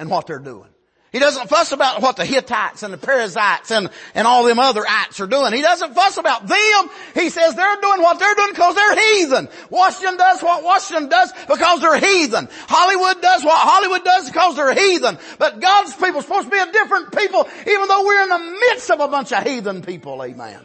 and 0.00 0.08
what 0.08 0.26
they're 0.26 0.38
doing. 0.38 0.70
He 1.12 1.18
doesn't 1.18 1.48
fuss 1.48 1.72
about 1.72 2.02
what 2.02 2.16
the 2.16 2.24
Hittites 2.24 2.84
and 2.84 2.94
the 2.94 2.98
Perizzites 2.98 3.72
and, 3.72 3.90
and 4.14 4.28
all 4.28 4.44
them 4.44 4.60
other 4.60 4.84
ites 4.88 5.18
are 5.18 5.26
doing. 5.26 5.52
He 5.52 5.60
doesn't 5.60 5.94
fuss 5.94 6.18
about 6.18 6.46
them. 6.46 6.90
He 7.14 7.30
says 7.30 7.56
they're 7.56 7.80
doing 7.80 8.00
what 8.00 8.20
they're 8.20 8.34
doing 8.36 8.52
because 8.52 8.76
they're 8.76 9.16
heathen. 9.16 9.48
Washington 9.70 10.16
does 10.16 10.40
what 10.40 10.62
Washington 10.62 11.08
does 11.08 11.32
because 11.48 11.80
they're 11.80 11.98
heathen. 11.98 12.48
Hollywood 12.68 13.20
does 13.20 13.42
what 13.42 13.58
Hollywood 13.58 14.04
does 14.04 14.28
because 14.28 14.54
they're 14.54 14.74
heathen. 14.74 15.18
But 15.38 15.60
God's 15.60 15.94
people 15.94 16.18
are 16.18 16.22
supposed 16.22 16.44
to 16.44 16.50
be 16.50 16.58
a 16.58 16.70
different 16.70 17.16
people 17.16 17.48
even 17.66 17.88
though 17.88 18.06
we're 18.06 18.22
in 18.22 18.28
the 18.28 18.58
midst 18.68 18.90
of 18.90 19.00
a 19.00 19.08
bunch 19.08 19.32
of 19.32 19.42
heathen 19.42 19.82
people. 19.82 20.22
Amen. 20.22 20.60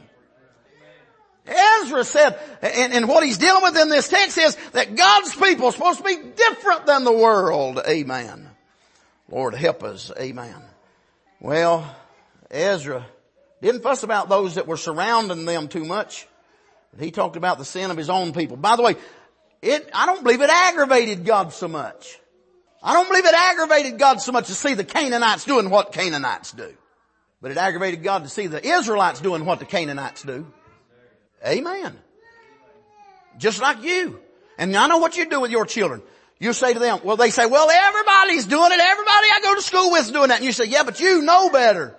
Ezra 1.48 2.04
said, 2.04 2.40
and, 2.62 2.94
and, 2.94 3.08
what 3.08 3.24
he's 3.24 3.38
dealing 3.38 3.62
with 3.62 3.78
in 3.78 3.90
this 3.90 4.10
text 4.10 4.36
is 4.38 4.56
that 4.72 4.96
God's 4.96 5.36
people 5.36 5.68
are 5.68 5.72
supposed 5.72 6.00
to 6.00 6.04
be 6.04 6.16
different 6.16 6.88
than 6.88 7.04
the 7.04 7.12
world. 7.12 7.80
Amen. 7.88 8.50
Lord 9.30 9.56
help 9.56 9.84
us. 9.84 10.12
Amen. 10.20 10.56
Well, 11.40 11.96
Ezra 12.50 13.06
didn't 13.62 13.82
fuss 13.82 14.04
about 14.04 14.30
those 14.30 14.56
that 14.56 14.68
were 14.68 14.78
surrounding 14.78 15.46
them 15.46 15.68
too 15.68 15.86
much. 15.86 16.28
He 17.00 17.12
talked 17.12 17.36
about 17.36 17.58
the 17.58 17.66
sin 17.66 17.92
of 17.92 17.98
his 17.98 18.10
own 18.10 18.32
people. 18.32 18.56
By 18.56 18.76
the 18.76 18.84
way, 18.84 18.96
it, 19.62 19.90
I 19.94 20.06
don't 20.06 20.24
believe 20.24 20.42
it 20.42 20.50
aggravated 20.50 21.26
God 21.26 21.52
so 21.52 21.68
much. 21.68 22.20
I 22.82 22.94
don't 22.94 23.08
believe 23.08 23.26
it 23.26 23.34
aggravated 23.34 23.98
God 23.98 24.22
so 24.22 24.32
much 24.32 24.48
to 24.48 24.54
see 24.54 24.76
the 24.76 24.84
Canaanites 24.84 25.46
doing 25.46 25.70
what 25.70 25.92
Canaanites 25.92 26.52
do. 26.52 26.72
But 27.42 27.52
it 27.52 27.58
aggravated 27.58 28.04
God 28.04 28.24
to 28.24 28.30
see 28.30 28.48
the 28.48 28.66
Israelites 28.66 29.20
doing 29.20 29.44
what 29.46 29.60
the 29.60 29.66
Canaanites 29.66 30.24
do. 30.24 30.46
Amen. 31.46 31.98
Just 33.38 33.62
like 33.62 33.84
you. 33.84 34.20
And 34.58 34.76
I 34.76 34.88
know 34.88 35.00
what 35.00 35.18
you 35.18 35.30
do 35.30 35.42
with 35.42 35.52
your 35.52 35.66
children. 35.66 36.02
You 36.40 36.54
say 36.54 36.74
to 36.74 36.80
them, 36.80 37.00
well 37.04 37.18
they 37.18 37.30
say, 37.30 37.46
well 37.46 37.70
everybody's 37.70 38.46
doing 38.46 38.72
it, 38.72 38.80
everybody 38.80 39.28
I 39.34 39.40
go 39.42 39.56
to 39.56 39.62
school 39.62 39.92
with 39.92 40.02
is 40.06 40.12
doing 40.12 40.30
that. 40.30 40.38
And 40.38 40.46
you 40.46 40.52
say, 40.52 40.66
yeah, 40.66 40.84
but 40.84 41.00
you 41.00 41.22
know 41.22 41.50
better. 41.50 41.96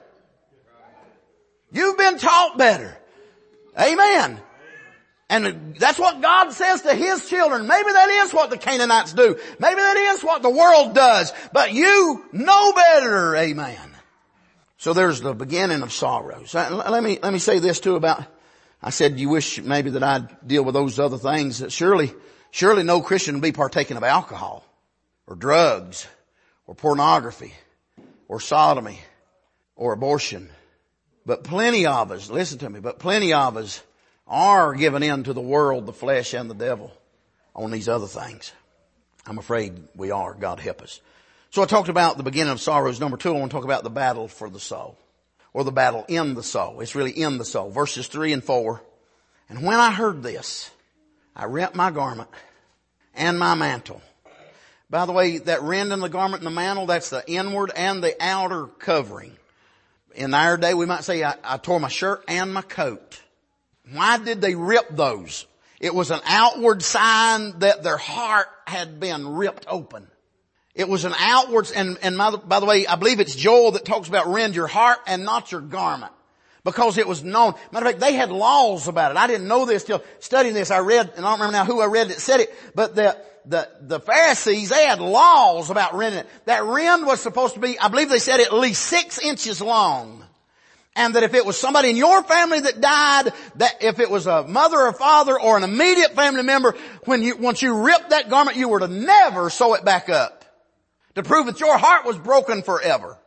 You've 1.73 1.99
been 1.99 2.19
taught 2.19 2.59
better. 2.59 2.97
Amen. 3.79 4.41
And 5.29 5.77
that's 5.79 5.99
what 5.99 6.23
God 6.23 6.53
says 6.53 6.83
to 6.83 6.95
His 6.95 7.29
children. 7.29 7.67
Maybe 7.67 7.93
that 7.93 8.09
is 8.09 8.33
what 8.33 8.51
the 8.51 8.57
Canaanites 8.57 9.13
do. 9.13 9.37
Maybe 9.59 9.75
that 9.75 9.97
is 10.15 10.23
what 10.23 10.43
the 10.43 10.51
world 10.51 10.95
does. 10.95 11.33
But 11.53 11.73
you 11.73 12.25
know 12.33 12.73
better. 12.73 13.35
Amen. 13.35 13.97
So 14.79 14.93
there's 14.93 15.21
the 15.21 15.35
beginning 15.35 15.83
of 15.83 15.93
sorrows. 15.93 16.55
Uh, 16.55 16.85
let 16.89 17.03
me, 17.03 17.19
let 17.21 17.33
me 17.33 17.41
say 17.41 17.59
this 17.59 17.81
too 17.81 17.97
about 17.97 18.25
I 18.83 18.91
said, 18.91 19.19
you 19.19 19.29
wish 19.29 19.61
maybe 19.61 19.91
that 19.91 20.03
I'd 20.03 20.47
deal 20.47 20.63
with 20.63 20.75
those 20.75 20.99
other 20.99 21.19
things. 21.19 21.59
that 21.59 21.73
Surely, 21.73 22.13
surely 22.57 22.83
no 22.83 23.03
Christian 23.03 23.35
would 23.35 23.43
be 23.43 23.53
partaking 23.53 23.99
of 23.99 24.03
alcohol 24.03 24.65
or 25.27 25.37
drugs 25.37 26.07
or 26.67 26.75
pornography 26.75 27.53
or 28.29 28.41
sodomy 28.41 28.99
or 29.77 29.93
abortion. 29.93 30.49
But 31.27 31.45
plenty 31.45 31.85
of 31.85 32.11
us, 32.11 32.31
listen 32.31 32.59
to 32.61 32.71
me, 32.71 32.81
but 32.81 32.99
plenty 32.99 33.35
of 33.35 33.59
us 33.59 33.83
are 34.27 34.73
giving 34.73 35.03
in 35.03 35.25
to 35.25 35.35
the 35.35 35.41
world, 35.41 35.85
the 35.85 35.93
flesh 35.93 36.33
and 36.33 36.49
the 36.49 36.55
devil 36.55 36.91
on 37.55 37.71
these 37.71 37.91
other 37.91 38.07
things. 38.07 38.53
I'm 39.27 39.39
afraid 39.39 39.75
we 39.95 40.11
are. 40.11 40.33
God 40.33 40.59
help 40.59 40.81
us. 40.81 41.03
So 41.51 41.63
I 41.63 41.67
talked 41.67 41.91
about 41.91 42.17
the 42.17 42.23
beginning 42.23 42.53
of 42.53 42.61
sorrows. 42.63 43.01
Number 43.01 43.19
two, 43.19 43.37
I 43.37 43.39
want 43.39 43.51
to 43.51 43.55
talk 43.55 43.65
about 43.65 43.85
the 43.85 43.91
battle 43.91 44.29
for 44.29 44.49
the 44.49 44.61
soul 44.61 44.97
or 45.53 45.63
the 45.63 45.73
battle 45.73 46.07
in 46.09 46.33
the 46.33 46.43
soul. 46.43 46.81
It's 46.81 46.95
really 46.95 47.11
in 47.11 47.37
the 47.37 47.45
soul. 47.45 47.71
Verses 47.71 48.07
three 48.07 48.33
and 48.33 48.43
four. 48.43 48.83
And 49.51 49.63
when 49.63 49.79
I 49.79 49.93
heard 49.93 50.23
this, 50.23 50.71
I 51.39 51.45
rent 51.45 51.75
my 51.75 51.91
garment 51.91 52.31
and 53.17 53.39
my 53.39 53.55
mantle. 53.55 54.01
By 54.89 55.07
the 55.07 55.13
way, 55.13 55.39
that 55.39 55.63
rend 55.63 55.93
in 55.93 56.01
the 56.01 56.09
garment 56.09 56.43
and 56.43 56.47
the 56.47 56.55
mantle, 56.55 56.87
that's 56.87 57.11
the 57.11 57.25
inward 57.27 57.73
and 57.75 58.03
the 58.03 58.15
outer 58.21 58.67
covering. 58.67 59.37
In 60.15 60.33
our 60.33 60.57
day, 60.57 60.75
we 60.75 60.87
might 60.87 61.05
say 61.05 61.23
I, 61.25 61.35
I 61.43 61.57
tore 61.59 61.81
my 61.81 61.89
shirt 61.89 62.25
and 62.29 62.55
my 62.55 62.63
coat. 62.63 63.21
Why 63.93 64.19
did 64.19 64.41
they 64.41 64.55
rip 64.55 64.89
those? 64.91 65.47
It 65.81 65.95
was 65.95 66.11
an 66.11 66.21
outward 66.25 66.83
sign 66.83 67.59
that 67.59 67.83
their 67.83 67.97
heart 67.97 68.49
had 68.67 68.99
been 68.99 69.29
ripped 69.29 69.67
open. 69.69 70.07
It 70.75 70.89
was 70.89 71.05
an 71.05 71.15
outwards, 71.19 71.71
and, 71.71 71.99
and 72.03 72.17
by 72.19 72.61
the 72.61 72.67
way, 72.67 72.87
I 72.87 72.97
believe 72.97 73.21
it's 73.21 73.35
Joel 73.35 73.73
that 73.73 73.85
talks 73.85 74.09
about 74.09 74.27
rend 74.27 74.55
your 74.55 74.67
heart 74.67 74.99
and 75.07 75.25
not 75.25 75.51
your 75.51 75.63
garment. 75.63 76.13
Because 76.67 76.99
it 76.99 77.07
was 77.07 77.23
known. 77.23 77.55
Matter 77.71 77.87
of 77.87 77.93
fact, 77.93 78.01
they 78.01 78.15
had 78.15 78.31
laws 78.31 78.89
about 78.89 79.13
it. 79.13 79.17
I 79.17 79.29
didn't 79.29 79.47
know 79.47 79.67
this 79.67 79.85
till 79.85 80.03
studying 80.19 80.53
this. 80.53 80.73
I 80.73 80.81
read, 80.81 81.13
and 81.17 81.25
I 81.25 81.31
don't 81.31 81.39
remember 81.39 81.53
now 81.53 81.65
who 81.65 81.81
I 81.81 81.87
read 81.87 82.09
that 82.09 82.19
said 82.19 82.41
it, 82.41 82.53
but 82.75 82.97
the, 82.97 83.17
the, 83.45 83.71
the 83.83 84.01
Pharisees, 84.01 84.71
they 84.71 84.85
had 84.85 85.01
laws 85.01 85.71
about 85.71 85.95
rending 85.95 86.21
it. 86.21 86.27
That 86.47 86.65
rend 86.65 87.07
was 87.07 87.21
supposed 87.21 87.55
to 87.55 87.61
be, 87.61 87.79
I 87.79 87.87
believe 87.87 88.09
they 88.09 88.19
said 88.19 88.41
at 88.41 88.53
least 88.53 88.83
six 88.83 89.21
inches 89.21 89.61
long. 89.61 90.25
And 90.97 91.15
that 91.15 91.23
if 91.23 91.35
it 91.35 91.47
was 91.47 91.57
somebody 91.57 91.91
in 91.91 91.97
your 91.97 92.25
family 92.25 92.59
that 92.59 92.81
died, 92.81 93.33
that 93.57 93.77
if 93.83 94.01
it 94.01 94.11
was 94.11 94.27
a 94.27 94.43
mother 94.49 94.79
or 94.79 94.93
father 94.93 95.39
or 95.39 95.57
an 95.57 95.63
immediate 95.63 96.17
family 96.17 96.43
member, 96.43 96.75
when 97.05 97.23
you, 97.23 97.37
once 97.37 97.63
you 97.63 97.85
ripped 97.85 98.11
that 98.11 98.29
garment, 98.29 98.57
you 98.57 98.69
were 98.69 98.81
to 98.81 98.89
never 98.89 99.51
sew 99.51 99.75
it 99.75 99.85
back 99.85 100.09
up 100.09 100.45
to 101.15 101.23
prove 101.23 101.47
that 101.47 101.61
your 101.61 101.79
heart 101.79 102.05
was 102.05 102.19
broken 102.19 102.63
forever. 102.63 103.19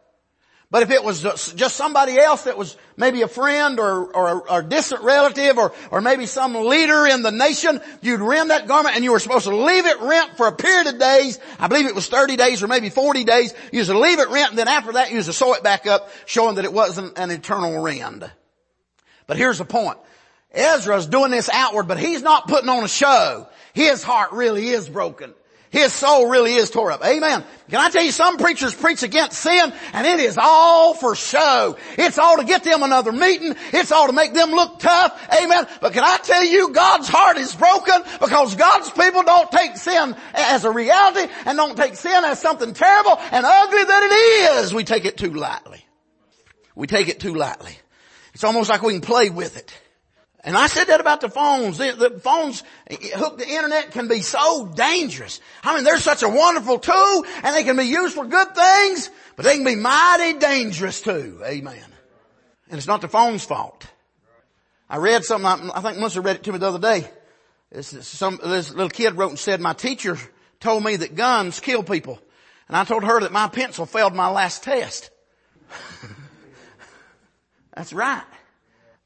But 0.71 0.83
if 0.83 0.91
it 0.91 1.03
was 1.03 1.23
just 1.55 1.75
somebody 1.75 2.19
else 2.19 2.43
that 2.43 2.55
was 2.55 2.77
maybe 2.95 3.23
a 3.23 3.27
friend 3.27 3.79
or, 3.79 4.15
or, 4.15 4.43
a 4.47 4.61
distant 4.61 5.01
relative 5.01 5.57
or, 5.57 5.73
or 5.89 5.99
maybe 5.99 6.27
some 6.27 6.53
leader 6.53 7.07
in 7.07 7.23
the 7.23 7.31
nation, 7.31 7.81
you'd 8.01 8.19
rend 8.19 8.51
that 8.51 8.67
garment 8.67 8.95
and 8.95 9.03
you 9.03 9.11
were 9.11 9.19
supposed 9.19 9.47
to 9.47 9.55
leave 9.55 9.87
it 9.87 9.99
rent 9.99 10.37
for 10.37 10.45
a 10.45 10.51
period 10.51 10.85
of 10.85 10.99
days. 10.99 11.39
I 11.57 11.67
believe 11.67 11.87
it 11.87 11.95
was 11.95 12.07
30 12.07 12.35
days 12.35 12.61
or 12.61 12.67
maybe 12.67 12.89
40 12.89 13.23
days. 13.23 13.51
You 13.71 13.79
used 13.79 13.89
to 13.89 13.97
leave 13.97 14.19
it 14.19 14.29
rent 14.29 14.51
and 14.51 14.59
then 14.59 14.67
after 14.67 14.91
that 14.93 15.09
you 15.09 15.15
used 15.15 15.27
to 15.27 15.33
sew 15.33 15.55
it 15.55 15.63
back 15.63 15.87
up 15.87 16.11
showing 16.27 16.55
that 16.55 16.65
it 16.65 16.73
wasn't 16.73 17.17
an 17.17 17.31
eternal 17.31 17.81
rend. 17.81 18.29
But 19.25 19.37
here's 19.37 19.57
the 19.57 19.65
point. 19.65 19.97
Ezra's 20.51 21.07
doing 21.07 21.31
this 21.31 21.49
outward, 21.49 21.87
but 21.87 21.99
he's 21.99 22.21
not 22.21 22.47
putting 22.47 22.69
on 22.69 22.83
a 22.83 22.87
show. 22.87 23.47
His 23.73 24.03
heart 24.03 24.33
really 24.33 24.69
is 24.69 24.87
broken. 24.87 25.33
His 25.71 25.93
soul 25.93 26.27
really 26.27 26.55
is 26.55 26.71
tore 26.71 26.91
up. 26.91 27.05
Amen. 27.05 27.43
Can 27.69 27.79
I 27.79 27.91
tell 27.91 28.03
you, 28.03 28.11
some 28.11 28.37
preachers 28.37 28.73
preach 28.73 29.03
against 29.03 29.39
sin 29.39 29.71
and 29.93 30.07
it 30.07 30.19
is 30.19 30.35
all 30.41 30.95
for 30.95 31.15
show. 31.15 31.77
It's 31.95 32.17
all 32.17 32.37
to 32.37 32.43
get 32.43 32.63
them 32.63 32.81
another 32.81 33.11
meeting. 33.11 33.53
It's 33.71 33.91
all 33.91 34.07
to 34.07 34.13
make 34.13 34.33
them 34.33 34.49
look 34.49 34.79
tough. 34.79 35.29
Amen. 35.31 35.67
But 35.79 35.93
can 35.93 36.03
I 36.03 36.17
tell 36.17 36.43
you, 36.43 36.69
God's 36.69 37.07
heart 37.07 37.37
is 37.37 37.53
broken 37.53 38.01
because 38.19 38.55
God's 38.55 38.89
people 38.89 39.21
don't 39.21 39.51
take 39.51 39.77
sin 39.77 40.15
as 40.33 40.65
a 40.65 40.71
reality 40.71 41.31
and 41.45 41.55
don't 41.55 41.77
take 41.77 41.95
sin 41.95 42.23
as 42.25 42.41
something 42.41 42.73
terrible 42.73 43.19
and 43.31 43.45
ugly 43.45 43.83
that 43.83 44.03
it 44.03 44.63
is. 44.63 44.73
We 44.73 44.83
take 44.83 45.05
it 45.05 45.17
too 45.17 45.33
lightly. 45.33 45.85
We 46.73 46.87
take 46.87 47.09
it 47.09 47.19
too 47.19 47.35
lightly. 47.35 47.77
It's 48.33 48.43
almost 48.43 48.71
like 48.71 48.81
we 48.81 48.93
can 48.93 49.01
play 49.01 49.29
with 49.29 49.55
it. 49.55 49.71
And 50.43 50.55
I 50.55 50.67
said 50.67 50.85
that 50.85 51.01
about 51.01 51.21
the 51.21 51.29
phones. 51.29 51.77
The, 51.77 51.91
the 51.91 52.19
phones 52.19 52.63
hooked 52.89 53.39
the 53.39 53.47
internet 53.47 53.91
can 53.91 54.07
be 54.07 54.21
so 54.21 54.67
dangerous. 54.67 55.41
I 55.63 55.75
mean, 55.75 55.83
they're 55.83 55.97
such 55.97 56.23
a 56.23 56.29
wonderful 56.29 56.79
tool 56.79 57.25
and 57.43 57.55
they 57.55 57.63
can 57.63 57.75
be 57.75 57.83
used 57.83 58.15
for 58.15 58.25
good 58.25 58.55
things, 58.55 59.09
but 59.35 59.43
they 59.43 59.55
can 59.55 59.65
be 59.65 59.75
mighty 59.75 60.39
dangerous 60.39 61.01
too. 61.01 61.41
Amen. 61.43 61.83
And 62.69 62.77
it's 62.77 62.87
not 62.87 63.01
the 63.01 63.09
phone's 63.09 63.43
fault. 63.43 63.85
I 64.89 64.97
read 64.97 65.25
something, 65.25 65.71
I 65.71 65.81
think 65.81 65.97
Melissa 65.97 66.21
read 66.21 66.37
it 66.37 66.43
to 66.43 66.53
me 66.53 66.57
the 66.57 66.67
other 66.67 66.79
day. 66.79 67.09
This, 67.71 68.07
some, 68.07 68.39
this 68.43 68.71
little 68.71 68.89
kid 68.89 69.17
wrote 69.17 69.29
and 69.29 69.39
said, 69.39 69.59
my 69.59 69.73
teacher 69.73 70.17
told 70.59 70.83
me 70.83 70.95
that 70.95 71.15
guns 71.15 71.59
kill 71.59 71.83
people. 71.83 72.19
And 72.67 72.77
I 72.77 72.85
told 72.85 73.03
her 73.03 73.19
that 73.21 73.31
my 73.31 73.49
pencil 73.49 73.85
failed 73.85 74.15
my 74.15 74.29
last 74.29 74.63
test. 74.63 75.09
That's 77.73 77.93
right. 77.93 78.23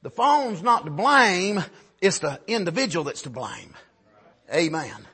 The 0.04 0.10
phone's 0.10 0.62
not 0.62 0.84
to 0.86 0.92
blame, 0.92 1.64
it's 2.02 2.20
the 2.20 2.40
individual 2.46 3.06
that's 3.06 3.24
to 3.24 3.30
blame. 3.30 3.74
Amen. 4.54 5.08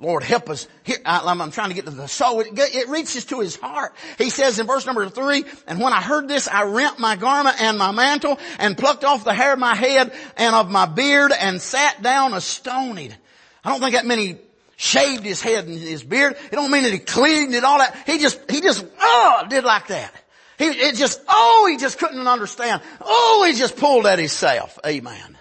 Lord 0.00 0.22
help 0.22 0.48
us. 0.48 0.68
Here, 0.84 0.98
I, 1.04 1.28
am 1.28 1.50
trying 1.50 1.70
to 1.70 1.74
get 1.74 1.86
to 1.86 1.90
the 1.90 2.06
soul. 2.06 2.40
It, 2.40 2.56
it, 2.56 2.88
reaches 2.88 3.24
to 3.26 3.40
his 3.40 3.56
heart. 3.56 3.94
He 4.16 4.30
says 4.30 4.60
in 4.60 4.66
verse 4.68 4.86
number 4.86 5.08
three, 5.08 5.44
and 5.66 5.80
when 5.80 5.92
I 5.92 6.00
heard 6.00 6.28
this, 6.28 6.46
I 6.46 6.62
rent 6.62 7.00
my 7.00 7.16
garment 7.16 7.60
and 7.60 7.76
my 7.78 7.90
mantle 7.90 8.38
and 8.60 8.78
plucked 8.78 9.04
off 9.04 9.24
the 9.24 9.34
hair 9.34 9.54
of 9.54 9.58
my 9.58 9.74
head 9.74 10.12
and 10.36 10.54
of 10.54 10.70
my 10.70 10.86
beard 10.86 11.32
and 11.32 11.60
sat 11.60 12.00
down 12.00 12.32
astonied. 12.32 13.16
I 13.64 13.70
don't 13.70 13.80
think 13.80 13.94
that 13.94 14.06
many 14.06 14.38
shaved 14.76 15.24
his 15.24 15.42
head 15.42 15.66
and 15.66 15.76
his 15.76 16.04
beard. 16.04 16.36
It 16.52 16.54
don't 16.54 16.70
mean 16.70 16.84
that 16.84 16.92
he 16.92 17.00
cleaned 17.00 17.56
it 17.56 17.64
all 17.64 17.78
that. 17.78 17.96
He 18.06 18.18
just, 18.18 18.48
he 18.48 18.60
just, 18.60 18.86
oh, 19.00 19.46
did 19.50 19.64
like 19.64 19.88
that. 19.88 20.14
He, 20.58 20.64
it 20.66 20.96
just, 20.96 21.20
oh, 21.28 21.68
he 21.70 21.76
just 21.76 21.98
couldn't 21.98 22.26
understand. 22.26 22.82
Oh, 23.00 23.44
he 23.46 23.56
just 23.56 23.76
pulled 23.76 24.06
at 24.06 24.18
himself. 24.18 24.78
Amen. 24.84 25.38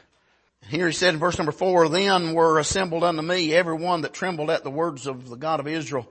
Here 0.70 0.88
he 0.88 0.94
said 0.94 1.14
in 1.14 1.20
verse 1.20 1.38
number 1.38 1.52
four, 1.52 1.90
then 1.90 2.34
were 2.34 2.60
assembled 2.60 3.04
unto 3.04 3.22
me 3.22 3.54
every 3.54 3.76
one 3.76 4.02
that 4.02 4.14
trembled 4.14 4.50
at 4.50 4.64
the 4.64 4.70
words 4.70 5.08
of 5.08 5.30
the 5.30 5.38
God 5.38 5.60
of 5.60 5.68
Israel 5.68 6.08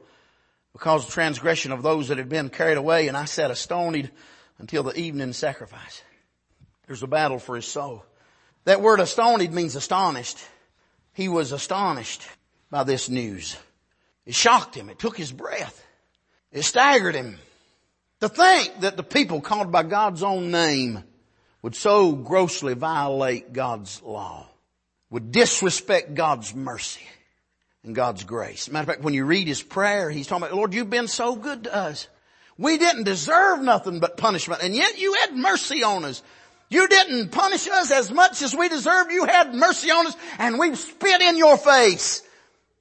because 0.73 1.07
of 1.07 1.13
transgression 1.13 1.73
of 1.73 1.83
those 1.83 2.09
that 2.09 2.19
had 2.19 2.29
been 2.29 2.49
carried 2.49 2.79
away. 2.79 3.07
And 3.09 3.17
I 3.17 3.27
sat 3.27 3.51
astonied 3.51 4.11
until 4.59 4.83
the 4.83 4.99
evening 4.99 5.33
sacrifice. 5.33 6.03
There's 6.87 7.03
a 7.03 7.07
battle 7.07 7.39
for 7.39 7.57
his 7.57 7.67
soul. 7.67 8.05
That 8.65 8.81
word 8.81 9.01
astonied 9.01 9.53
means 9.53 9.77
astonished. 9.77 10.39
He 11.13 11.29
was 11.29 11.53
astonished 11.53 12.27
by 12.71 12.85
this 12.85 13.09
news. 13.09 13.57
It 14.25 14.35
shocked 14.35 14.75
him. 14.75 14.91
It 14.91 14.99
took 14.99 15.17
his 15.17 15.31
breath. 15.33 15.85
It 16.51 16.63
staggered 16.63 17.15
him. 17.15 17.39
To 18.21 18.29
think 18.29 18.81
that 18.81 18.97
the 18.97 19.03
people 19.03 19.41
called 19.41 19.71
by 19.71 19.83
God's 19.83 20.23
own 20.23 20.51
name 20.51 21.05
would 21.63 21.75
so 21.75 22.13
grossly 22.13 22.75
violate 22.75 23.53
God's 23.53 24.01
law, 24.03 24.49
would 25.11 25.33
disrespect 25.33 26.15
God's 26.15 26.55
mercy 26.55 27.07
and 27.85 27.95
God's 27.95 28.25
grace. 28.25 28.71
Matter 28.71 28.83
of 28.83 28.87
fact, 28.89 29.03
when 29.03 29.15
you 29.15 29.25
read 29.25 29.47
his 29.47 29.63
prayer, 29.63 30.11
he's 30.11 30.27
talking 30.27 30.45
about, 30.45 30.57
Lord, 30.57 30.75
you've 30.75 30.91
been 30.91 31.09
so 31.09 31.37
good 31.37 31.65
to 31.65 31.75
us. 31.75 32.09
We 32.59 32.79
didn't 32.79 33.05
deserve 33.05 33.61
nothing 33.61 34.01
but 34.01 34.17
punishment, 34.17 34.63
and 34.63 34.75
yet 34.75 34.99
you 34.99 35.13
had 35.15 35.35
mercy 35.35 35.83
on 35.83 36.05
us. 36.05 36.23
You 36.69 36.89
didn't 36.89 37.31
punish 37.31 37.69
us 37.69 37.93
as 37.93 38.11
much 38.11 38.43
as 38.43 38.55
we 38.55 38.69
deserved. 38.69 39.13
You 39.13 39.25
had 39.25 39.55
mercy 39.55 39.91
on 39.91 40.07
us, 40.07 40.17
and 40.39 40.59
we 40.59 40.75
spit 40.75 41.21
in 41.21 41.37
your 41.37 41.57
face. 41.57 42.23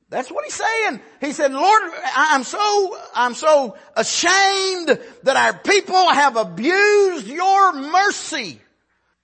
That's 0.10 0.32
what 0.32 0.46
he's 0.46 0.54
saying. 0.54 1.02
He 1.20 1.32
said, 1.32 1.52
Lord, 1.52 1.92
I'm 2.16 2.44
so, 2.44 2.98
I'm 3.16 3.34
so 3.34 3.76
ashamed 3.96 5.00
that 5.24 5.36
our 5.36 5.58
people 5.58 6.10
have 6.10 6.38
abused 6.38 7.28
your 7.28 7.74
mercy 7.74 8.60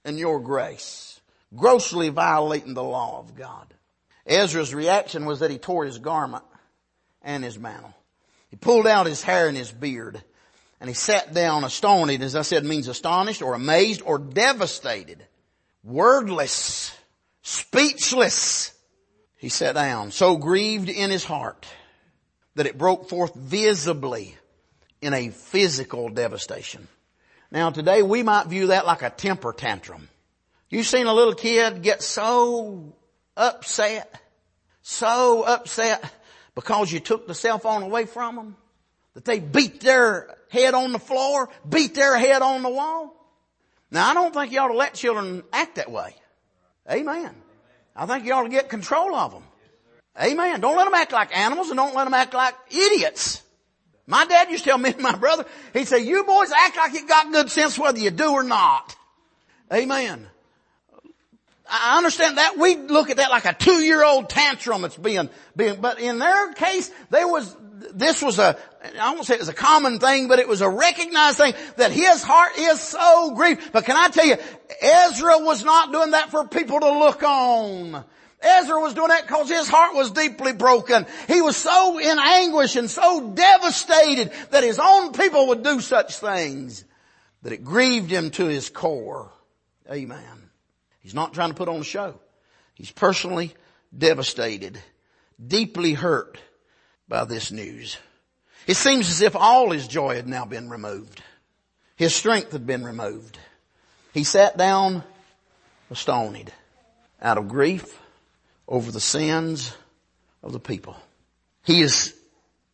and 0.03 0.17
your 0.17 0.39
grace, 0.39 1.19
grossly 1.55 2.09
violating 2.09 2.73
the 2.73 2.83
law 2.83 3.19
of 3.19 3.35
God. 3.35 3.67
Ezra's 4.25 4.73
reaction 4.73 5.25
was 5.25 5.39
that 5.39 5.51
he 5.51 5.57
tore 5.57 5.85
his 5.85 5.99
garment 5.99 6.43
and 7.21 7.43
his 7.43 7.59
mantle. 7.59 7.93
He 8.49 8.55
pulled 8.55 8.87
out 8.87 9.05
his 9.05 9.21
hair 9.21 9.47
and 9.47 9.57
his 9.57 9.71
beard 9.71 10.21
and 10.81 10.89
he 10.89 10.95
sat 10.95 11.31
down 11.31 11.63
astonished, 11.63 12.23
as 12.23 12.35
I 12.35 12.41
said, 12.41 12.65
means 12.65 12.87
astonished 12.87 13.43
or 13.43 13.53
amazed 13.53 14.01
or 14.03 14.17
devastated, 14.17 15.23
wordless, 15.83 16.91
speechless. 17.43 18.73
He 19.41 19.49
sat 19.49 19.73
down, 19.73 20.11
so 20.11 20.37
grieved 20.37 20.87
in 20.87 21.09
his 21.09 21.23
heart 21.23 21.65
that 22.53 22.67
it 22.67 22.77
broke 22.77 23.09
forth 23.09 23.33
visibly 23.33 24.37
in 25.01 25.15
a 25.15 25.29
physical 25.29 26.09
devastation. 26.09 26.87
Now 27.49 27.71
today 27.71 28.03
we 28.03 28.21
might 28.21 28.45
view 28.45 28.67
that 28.67 28.85
like 28.85 29.01
a 29.01 29.09
temper 29.09 29.51
tantrum. 29.51 30.09
You've 30.69 30.85
seen 30.85 31.07
a 31.07 31.13
little 31.15 31.33
kid 31.33 31.81
get 31.81 32.03
so 32.03 32.93
upset, 33.35 34.21
so 34.83 35.41
upset 35.41 36.03
because 36.53 36.91
you 36.91 36.99
took 36.99 37.25
the 37.25 37.33
cell 37.33 37.57
phone 37.57 37.81
away 37.81 38.05
from 38.05 38.35
them 38.35 38.55
that 39.15 39.25
they 39.25 39.39
beat 39.39 39.81
their 39.81 40.35
head 40.51 40.75
on 40.75 40.91
the 40.91 40.99
floor, 40.99 41.49
beat 41.67 41.95
their 41.95 42.15
head 42.15 42.43
on 42.43 42.61
the 42.61 42.69
wall. 42.69 43.15
Now 43.89 44.11
I 44.11 44.13
don't 44.13 44.35
think 44.35 44.51
you 44.51 44.59
ought 44.59 44.67
to 44.67 44.77
let 44.77 44.93
children 44.93 45.41
act 45.51 45.77
that 45.77 45.89
way. 45.89 46.13
Amen. 46.87 47.40
I 48.01 48.07
think 48.07 48.25
you 48.25 48.33
ought 48.33 48.43
to 48.43 48.49
get 48.49 48.67
control 48.67 49.13
of 49.13 49.31
them. 49.31 49.43
Amen. 50.19 50.59
Don't 50.59 50.75
let 50.75 50.85
them 50.85 50.93
act 50.95 51.11
like 51.11 51.37
animals 51.37 51.69
and 51.69 51.77
don't 51.77 51.93
let 51.93 52.05
them 52.05 52.15
act 52.15 52.33
like 52.33 52.55
idiots. 52.71 53.43
My 54.07 54.25
dad 54.25 54.49
used 54.49 54.63
to 54.63 54.71
tell 54.71 54.79
me 54.79 54.89
and 54.89 55.01
my 55.01 55.15
brother, 55.15 55.45
he'd 55.73 55.87
say, 55.87 55.99
you 55.99 56.23
boys 56.23 56.51
act 56.51 56.77
like 56.77 56.93
you 56.93 57.07
got 57.07 57.31
good 57.31 57.51
sense 57.51 57.77
whether 57.77 57.99
you 57.99 58.09
do 58.09 58.31
or 58.31 58.41
not. 58.41 58.95
Amen. 59.71 60.27
I 61.69 61.97
understand 61.97 62.39
that. 62.39 62.57
We 62.57 62.75
look 62.75 63.11
at 63.11 63.17
that 63.17 63.29
like 63.29 63.45
a 63.45 63.53
two-year-old 63.53 64.31
tantrum 64.31 64.81
that's 64.81 64.97
being, 64.97 65.29
being, 65.55 65.79
but 65.79 65.99
in 65.99 66.17
their 66.17 66.53
case, 66.53 66.89
there 67.11 67.27
was, 67.27 67.55
this 67.93 68.23
was 68.23 68.39
a, 68.39 68.57
I 68.99 69.13
won't 69.13 69.25
say 69.25 69.35
it 69.35 69.39
was 69.39 69.49
a 69.49 69.53
common 69.53 69.99
thing, 69.99 70.27
but 70.27 70.39
it 70.39 70.47
was 70.47 70.61
a 70.61 70.69
recognized 70.69 71.37
thing 71.37 71.53
that 71.77 71.91
his 71.91 72.23
heart 72.23 72.57
is 72.57 72.79
so 72.79 73.33
grieved. 73.35 73.71
But 73.71 73.85
can 73.85 73.95
I 73.95 74.09
tell 74.09 74.25
you, 74.25 74.37
Ezra 74.81 75.37
was 75.39 75.63
not 75.63 75.91
doing 75.91 76.11
that 76.11 76.31
for 76.31 76.47
people 76.47 76.79
to 76.79 76.99
look 76.99 77.21
on. 77.21 78.03
Ezra 78.41 78.81
was 78.81 78.95
doing 78.95 79.09
that 79.09 79.27
because 79.27 79.49
his 79.49 79.67
heart 79.69 79.93
was 79.93 80.11
deeply 80.11 80.53
broken. 80.53 81.05
He 81.27 81.41
was 81.41 81.55
so 81.55 81.99
in 81.99 82.17
anguish 82.17 82.75
and 82.75 82.89
so 82.89 83.29
devastated 83.29 84.31
that 84.49 84.63
his 84.63 84.79
own 84.79 85.13
people 85.13 85.49
would 85.49 85.63
do 85.63 85.79
such 85.79 86.17
things 86.17 86.83
that 87.43 87.53
it 87.53 87.63
grieved 87.63 88.09
him 88.09 88.31
to 88.31 88.45
his 88.45 88.69
core. 88.69 89.31
Amen. 89.91 90.49
He's 91.01 91.13
not 91.13 91.33
trying 91.33 91.49
to 91.49 91.55
put 91.55 91.69
on 91.69 91.81
a 91.81 91.83
show. 91.83 92.19
He's 92.73 92.91
personally 92.91 93.53
devastated, 93.95 94.79
deeply 95.45 95.93
hurt 95.93 96.39
by 97.07 97.25
this 97.25 97.51
news. 97.51 97.97
It 98.67 98.75
seems 98.75 99.09
as 99.09 99.21
if 99.21 99.35
all 99.35 99.71
his 99.71 99.87
joy 99.87 100.15
had 100.15 100.27
now 100.27 100.45
been 100.45 100.69
removed. 100.69 101.21
His 101.95 102.13
strength 102.13 102.51
had 102.51 102.65
been 102.65 102.83
removed. 102.83 103.37
He 104.13 104.23
sat 104.23 104.57
down 104.57 105.03
astonished 105.89 106.49
out 107.21 107.37
of 107.37 107.47
grief 107.47 107.99
over 108.67 108.91
the 108.91 108.99
sins 108.99 109.75
of 110.41 110.53
the 110.53 110.59
people. 110.59 110.95
He 111.63 111.81
is 111.81 112.15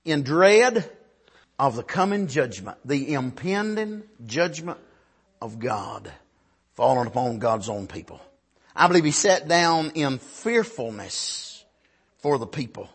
in 0.05 0.23
dread 0.23 0.89
of 1.59 1.75
the 1.75 1.83
coming 1.83 2.27
judgment, 2.27 2.77
the 2.85 3.13
impending 3.13 4.03
judgment 4.25 4.79
of 5.41 5.59
God 5.59 6.11
falling 6.75 7.07
upon 7.07 7.39
God's 7.39 7.69
own 7.69 7.87
people. 7.87 8.21
I 8.75 8.87
believe 8.87 9.05
he 9.05 9.11
sat 9.11 9.47
down 9.47 9.91
in 9.95 10.19
fearfulness 10.19 11.65
for 12.19 12.37
the 12.37 12.45
people 12.45 12.89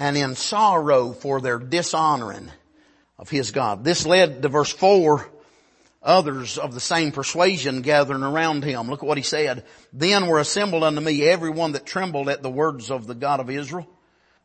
and 0.00 0.16
in 0.16 0.34
sorrow 0.34 1.12
for 1.12 1.42
their 1.42 1.58
dishonoring 1.58 2.50
of 3.18 3.28
his 3.28 3.50
God. 3.50 3.84
This 3.84 4.06
led 4.06 4.40
to 4.40 4.48
verse 4.48 4.72
four 4.72 5.28
others 6.02 6.56
of 6.56 6.72
the 6.72 6.80
same 6.80 7.12
persuasion 7.12 7.82
gathering 7.82 8.22
around 8.22 8.64
him. 8.64 8.88
Look 8.88 9.02
at 9.02 9.06
what 9.06 9.18
he 9.18 9.22
said. 9.22 9.62
Then 9.92 10.26
were 10.26 10.38
assembled 10.38 10.84
unto 10.84 11.02
me 11.02 11.22
everyone 11.24 11.72
that 11.72 11.84
trembled 11.84 12.30
at 12.30 12.42
the 12.42 12.48
words 12.50 12.90
of 12.90 13.06
the 13.06 13.14
God 13.14 13.40
of 13.40 13.50
Israel 13.50 13.86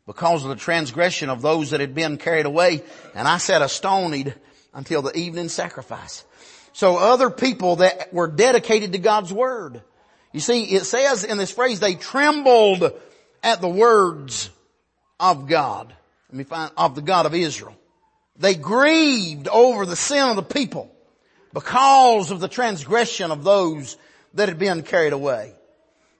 because 0.06 0.42
of 0.42 0.50
the 0.50 0.56
transgression 0.56 1.30
of 1.30 1.40
those 1.40 1.70
that 1.70 1.80
had 1.80 1.94
been 1.94 2.18
carried 2.18 2.44
away. 2.44 2.82
And 3.14 3.26
I 3.26 3.38
sat 3.38 3.62
astonied 3.62 4.34
until 4.74 5.00
the 5.00 5.16
evening 5.16 5.48
sacrifice. 5.48 6.22
So 6.74 6.98
other 6.98 7.30
people 7.30 7.76
that 7.76 8.12
were 8.12 8.28
dedicated 8.28 8.92
to 8.92 8.98
God's 8.98 9.32
word. 9.32 9.80
You 10.34 10.40
see, 10.40 10.64
it 10.64 10.84
says 10.84 11.24
in 11.24 11.38
this 11.38 11.50
phrase, 11.50 11.80
they 11.80 11.94
trembled 11.94 12.92
at 13.42 13.62
the 13.62 13.68
words 13.70 14.50
of 15.18 15.46
God. 15.48 15.94
Let 16.28 16.36
me 16.36 16.44
find, 16.44 16.72
of 16.76 16.94
the 16.94 17.02
God 17.02 17.26
of 17.26 17.34
Israel. 17.34 17.76
They 18.38 18.54
grieved 18.54 19.48
over 19.48 19.86
the 19.86 19.96
sin 19.96 20.28
of 20.28 20.36
the 20.36 20.42
people 20.42 20.92
because 21.52 22.30
of 22.30 22.40
the 22.40 22.48
transgression 22.48 23.30
of 23.30 23.44
those 23.44 23.96
that 24.34 24.48
had 24.48 24.58
been 24.58 24.82
carried 24.82 25.12
away. 25.12 25.54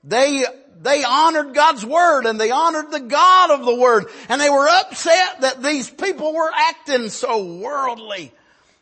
They, 0.02 0.44
they 0.80 1.04
honored 1.04 1.54
God's 1.54 1.85
word 1.85 2.26
and 2.26 2.40
they 2.40 2.50
honored 2.50 2.90
the 2.90 3.00
God 3.00 3.50
of 3.50 3.66
the 3.66 3.74
word 3.74 4.06
and 4.28 4.40
they 4.40 4.48
were 4.48 4.68
upset 4.68 5.40
that 5.42 5.62
these 5.62 5.90
people 5.90 6.32
were 6.32 6.50
acting 6.54 7.11
so 7.11 7.44
worldly 7.59 8.32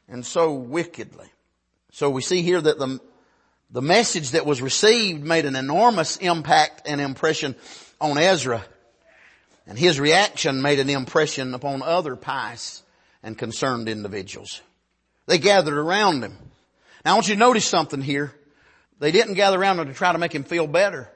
and 0.08 0.24
so 0.24 0.52
wickedly. 0.52 1.26
So 1.90 2.10
we 2.10 2.22
see 2.22 2.42
here 2.42 2.60
that 2.60 2.78
the, 2.78 3.00
the 3.70 3.82
message 3.82 4.32
that 4.32 4.46
was 4.46 4.60
received 4.62 5.24
made 5.24 5.46
an 5.46 5.56
enormous 5.56 6.18
impact 6.18 6.82
and 6.86 7.00
impression 7.00 7.56
on 8.00 8.18
Ezra 8.18 8.64
and 9.66 9.78
his 9.78 9.98
reaction 9.98 10.62
made 10.62 10.78
an 10.78 10.90
impression 10.90 11.54
upon 11.54 11.82
other 11.82 12.16
pious 12.16 12.82
and 13.22 13.38
concerned 13.38 13.88
individuals. 13.88 14.60
They 15.26 15.38
gathered 15.38 15.74
around 15.74 16.22
him. 16.22 16.36
Now 17.04 17.12
I 17.12 17.14
want 17.14 17.28
you 17.28 17.34
to 17.34 17.40
notice 17.40 17.64
something 17.64 18.02
here. 18.02 18.32
They 18.98 19.12
didn't 19.12 19.34
gather 19.34 19.58
around 19.58 19.80
him 19.80 19.88
to 19.88 19.94
try 19.94 20.12
to 20.12 20.18
make 20.18 20.34
him 20.34 20.44
feel 20.44 20.66
better. 20.66 21.10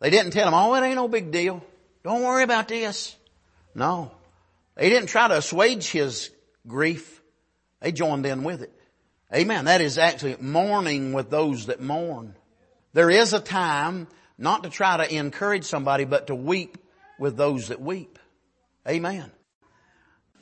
They 0.00 0.10
didn't 0.10 0.32
tell 0.32 0.48
him, 0.48 0.54
oh, 0.54 0.74
it 0.74 0.84
ain't 0.84 0.96
no 0.96 1.08
big 1.08 1.30
deal. 1.30 1.62
Don't 2.02 2.22
worry 2.22 2.42
about 2.42 2.68
this. 2.68 3.14
No. 3.74 4.10
They 4.74 4.88
didn't 4.88 5.08
try 5.08 5.28
to 5.28 5.36
assuage 5.36 5.90
his 5.90 6.30
grief. 6.66 7.20
They 7.80 7.92
joined 7.92 8.26
in 8.26 8.42
with 8.42 8.62
it. 8.62 8.72
Amen. 9.34 9.66
That 9.66 9.80
is 9.80 9.98
actually 9.98 10.36
mourning 10.40 11.12
with 11.12 11.30
those 11.30 11.66
that 11.66 11.80
mourn. 11.80 12.34
There 12.92 13.10
is 13.10 13.32
a 13.32 13.40
time 13.40 14.08
not 14.36 14.64
to 14.64 14.70
try 14.70 14.96
to 14.98 15.14
encourage 15.14 15.64
somebody, 15.64 16.04
but 16.04 16.26
to 16.26 16.34
weep 16.34 16.78
with 17.22 17.36
those 17.36 17.68
that 17.68 17.80
weep. 17.80 18.18
Amen. 18.86 19.30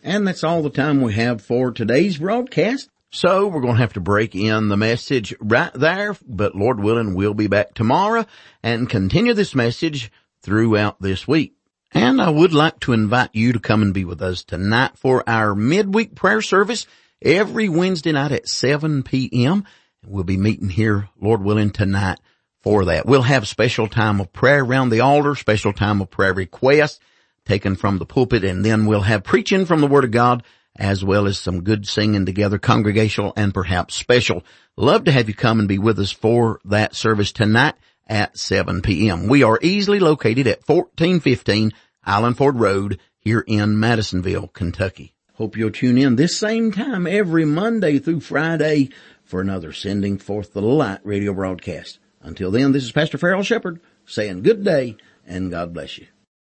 And 0.03 0.27
that's 0.27 0.43
all 0.43 0.62
the 0.62 0.71
time 0.71 1.03
we 1.03 1.12
have 1.12 1.43
for 1.43 1.73
today's 1.73 2.16
broadcast. 2.16 2.88
So 3.11 3.49
we're 3.49 3.61
going 3.61 3.75
to 3.75 3.83
have 3.83 3.93
to 3.93 4.01
break 4.01 4.35
in 4.35 4.69
the 4.69 4.79
message 4.79 5.35
right 5.40 5.73
there, 5.75 6.16
but 6.27 6.57
Lord 6.57 6.81
willing, 6.81 7.14
we'll 7.14 7.35
be 7.35 7.49
back 7.49 7.75
tomorrow 7.75 8.25
and 8.62 8.88
continue 8.88 9.35
this 9.35 9.55
message 9.55 10.11
throughout 10.40 11.03
this 11.03 11.29
week. 11.29 11.53
And 11.93 12.23
I 12.23 12.31
would 12.31 12.55
like 12.55 12.81
to 12.81 12.95
invite 12.95 13.31
you 13.35 13.53
to 13.53 13.61
come 13.61 13.83
and 13.83 13.93
be 13.93 14.07
with 14.07 14.23
us 14.23 14.43
tonight 14.43 14.97
for 14.97 15.29
our 15.29 15.55
midweek 15.55 16.14
prayer 16.14 16.40
service 16.40 16.87
every 17.21 17.69
Wednesday 17.69 18.12
night 18.12 18.33
at 18.33 18.49
7 18.49 19.03
p.m. 19.03 19.66
We'll 20.07 20.25
be 20.25 20.38
meeting 20.38 20.71
here, 20.71 21.11
Lord 21.21 21.45
willing, 21.45 21.73
tonight 21.73 22.21
for 22.62 22.87
that. 22.87 23.07
We'll 23.07 23.23
have 23.23 23.49
special 23.49 23.88
time 23.88 24.20
of 24.20 24.33
prayer 24.33 24.62
around 24.62 24.90
the 24.90 25.01
altar, 25.01 25.35
special 25.35 25.73
time 25.73 26.01
of 26.01 26.11
prayer 26.11 26.35
requests 26.35 27.01
taken 27.44 27.75
from 27.75 27.99
the 27.99 28.07
pulpit, 28.07 28.44
and 28.44 28.64
then 28.64 28.87
we'll 28.87 29.01
have 29.01 29.25
preaching 29.25 29.66
from 29.66 29.81
the 29.81 29.87
Word 29.87 30.05
of 30.05 30.11
God 30.11 30.42
as 30.77 31.05
well 31.05 31.27
as 31.27 31.38
some 31.38 31.62
good 31.62 31.87
singing 31.87 32.25
together, 32.25 32.59
congregational 32.59 33.33
and 33.37 33.53
perhaps 33.53 33.94
special. 33.94 34.44
Love 34.77 35.05
to 35.05 35.12
have 35.12 35.29
you 35.29 35.35
come 35.35 35.59
and 35.59 35.68
be 35.68 35.79
with 35.79 35.99
us 35.99 36.12
for 36.12 36.61
that 36.64 36.94
service 36.94 37.33
tonight 37.33 37.75
at 38.07 38.38
7 38.38 38.83
p.m. 38.83 39.29
We 39.29 39.42
are 39.42 39.59
easily 39.62 39.99
located 39.99 40.46
at 40.46 40.66
1415 40.66 41.73
Island 42.05 42.37
Ford 42.37 42.59
Road 42.59 42.99
here 43.18 43.44
in 43.46 43.79
Madisonville, 43.79 44.49
Kentucky. 44.49 45.14
Hope 45.35 45.57
you'll 45.57 45.70
tune 45.70 45.99
in 45.99 46.16
this 46.16 46.37
same 46.37 46.73
time 46.73 47.07
every 47.07 47.44
Monday 47.44 47.99
through 47.99 48.20
Friday 48.20 48.90
for 49.25 49.40
another 49.40 49.73
Sending 49.73 50.18
Forth 50.18 50.53
the 50.53 50.62
Light 50.62 51.01
radio 51.05 51.33
broadcast. 51.33 51.99
Until 52.21 52.51
then, 52.51 52.73
this 52.73 52.85
is 52.85 52.93
Pastor 52.93 53.19
Farrell 53.19 53.43
Shepherd 53.43 53.81
saying 54.05 54.43
good 54.43 54.65
day 54.65 54.97
and 55.27 55.51
God 55.51 55.73
bless 55.73 55.99
you. 55.99 56.07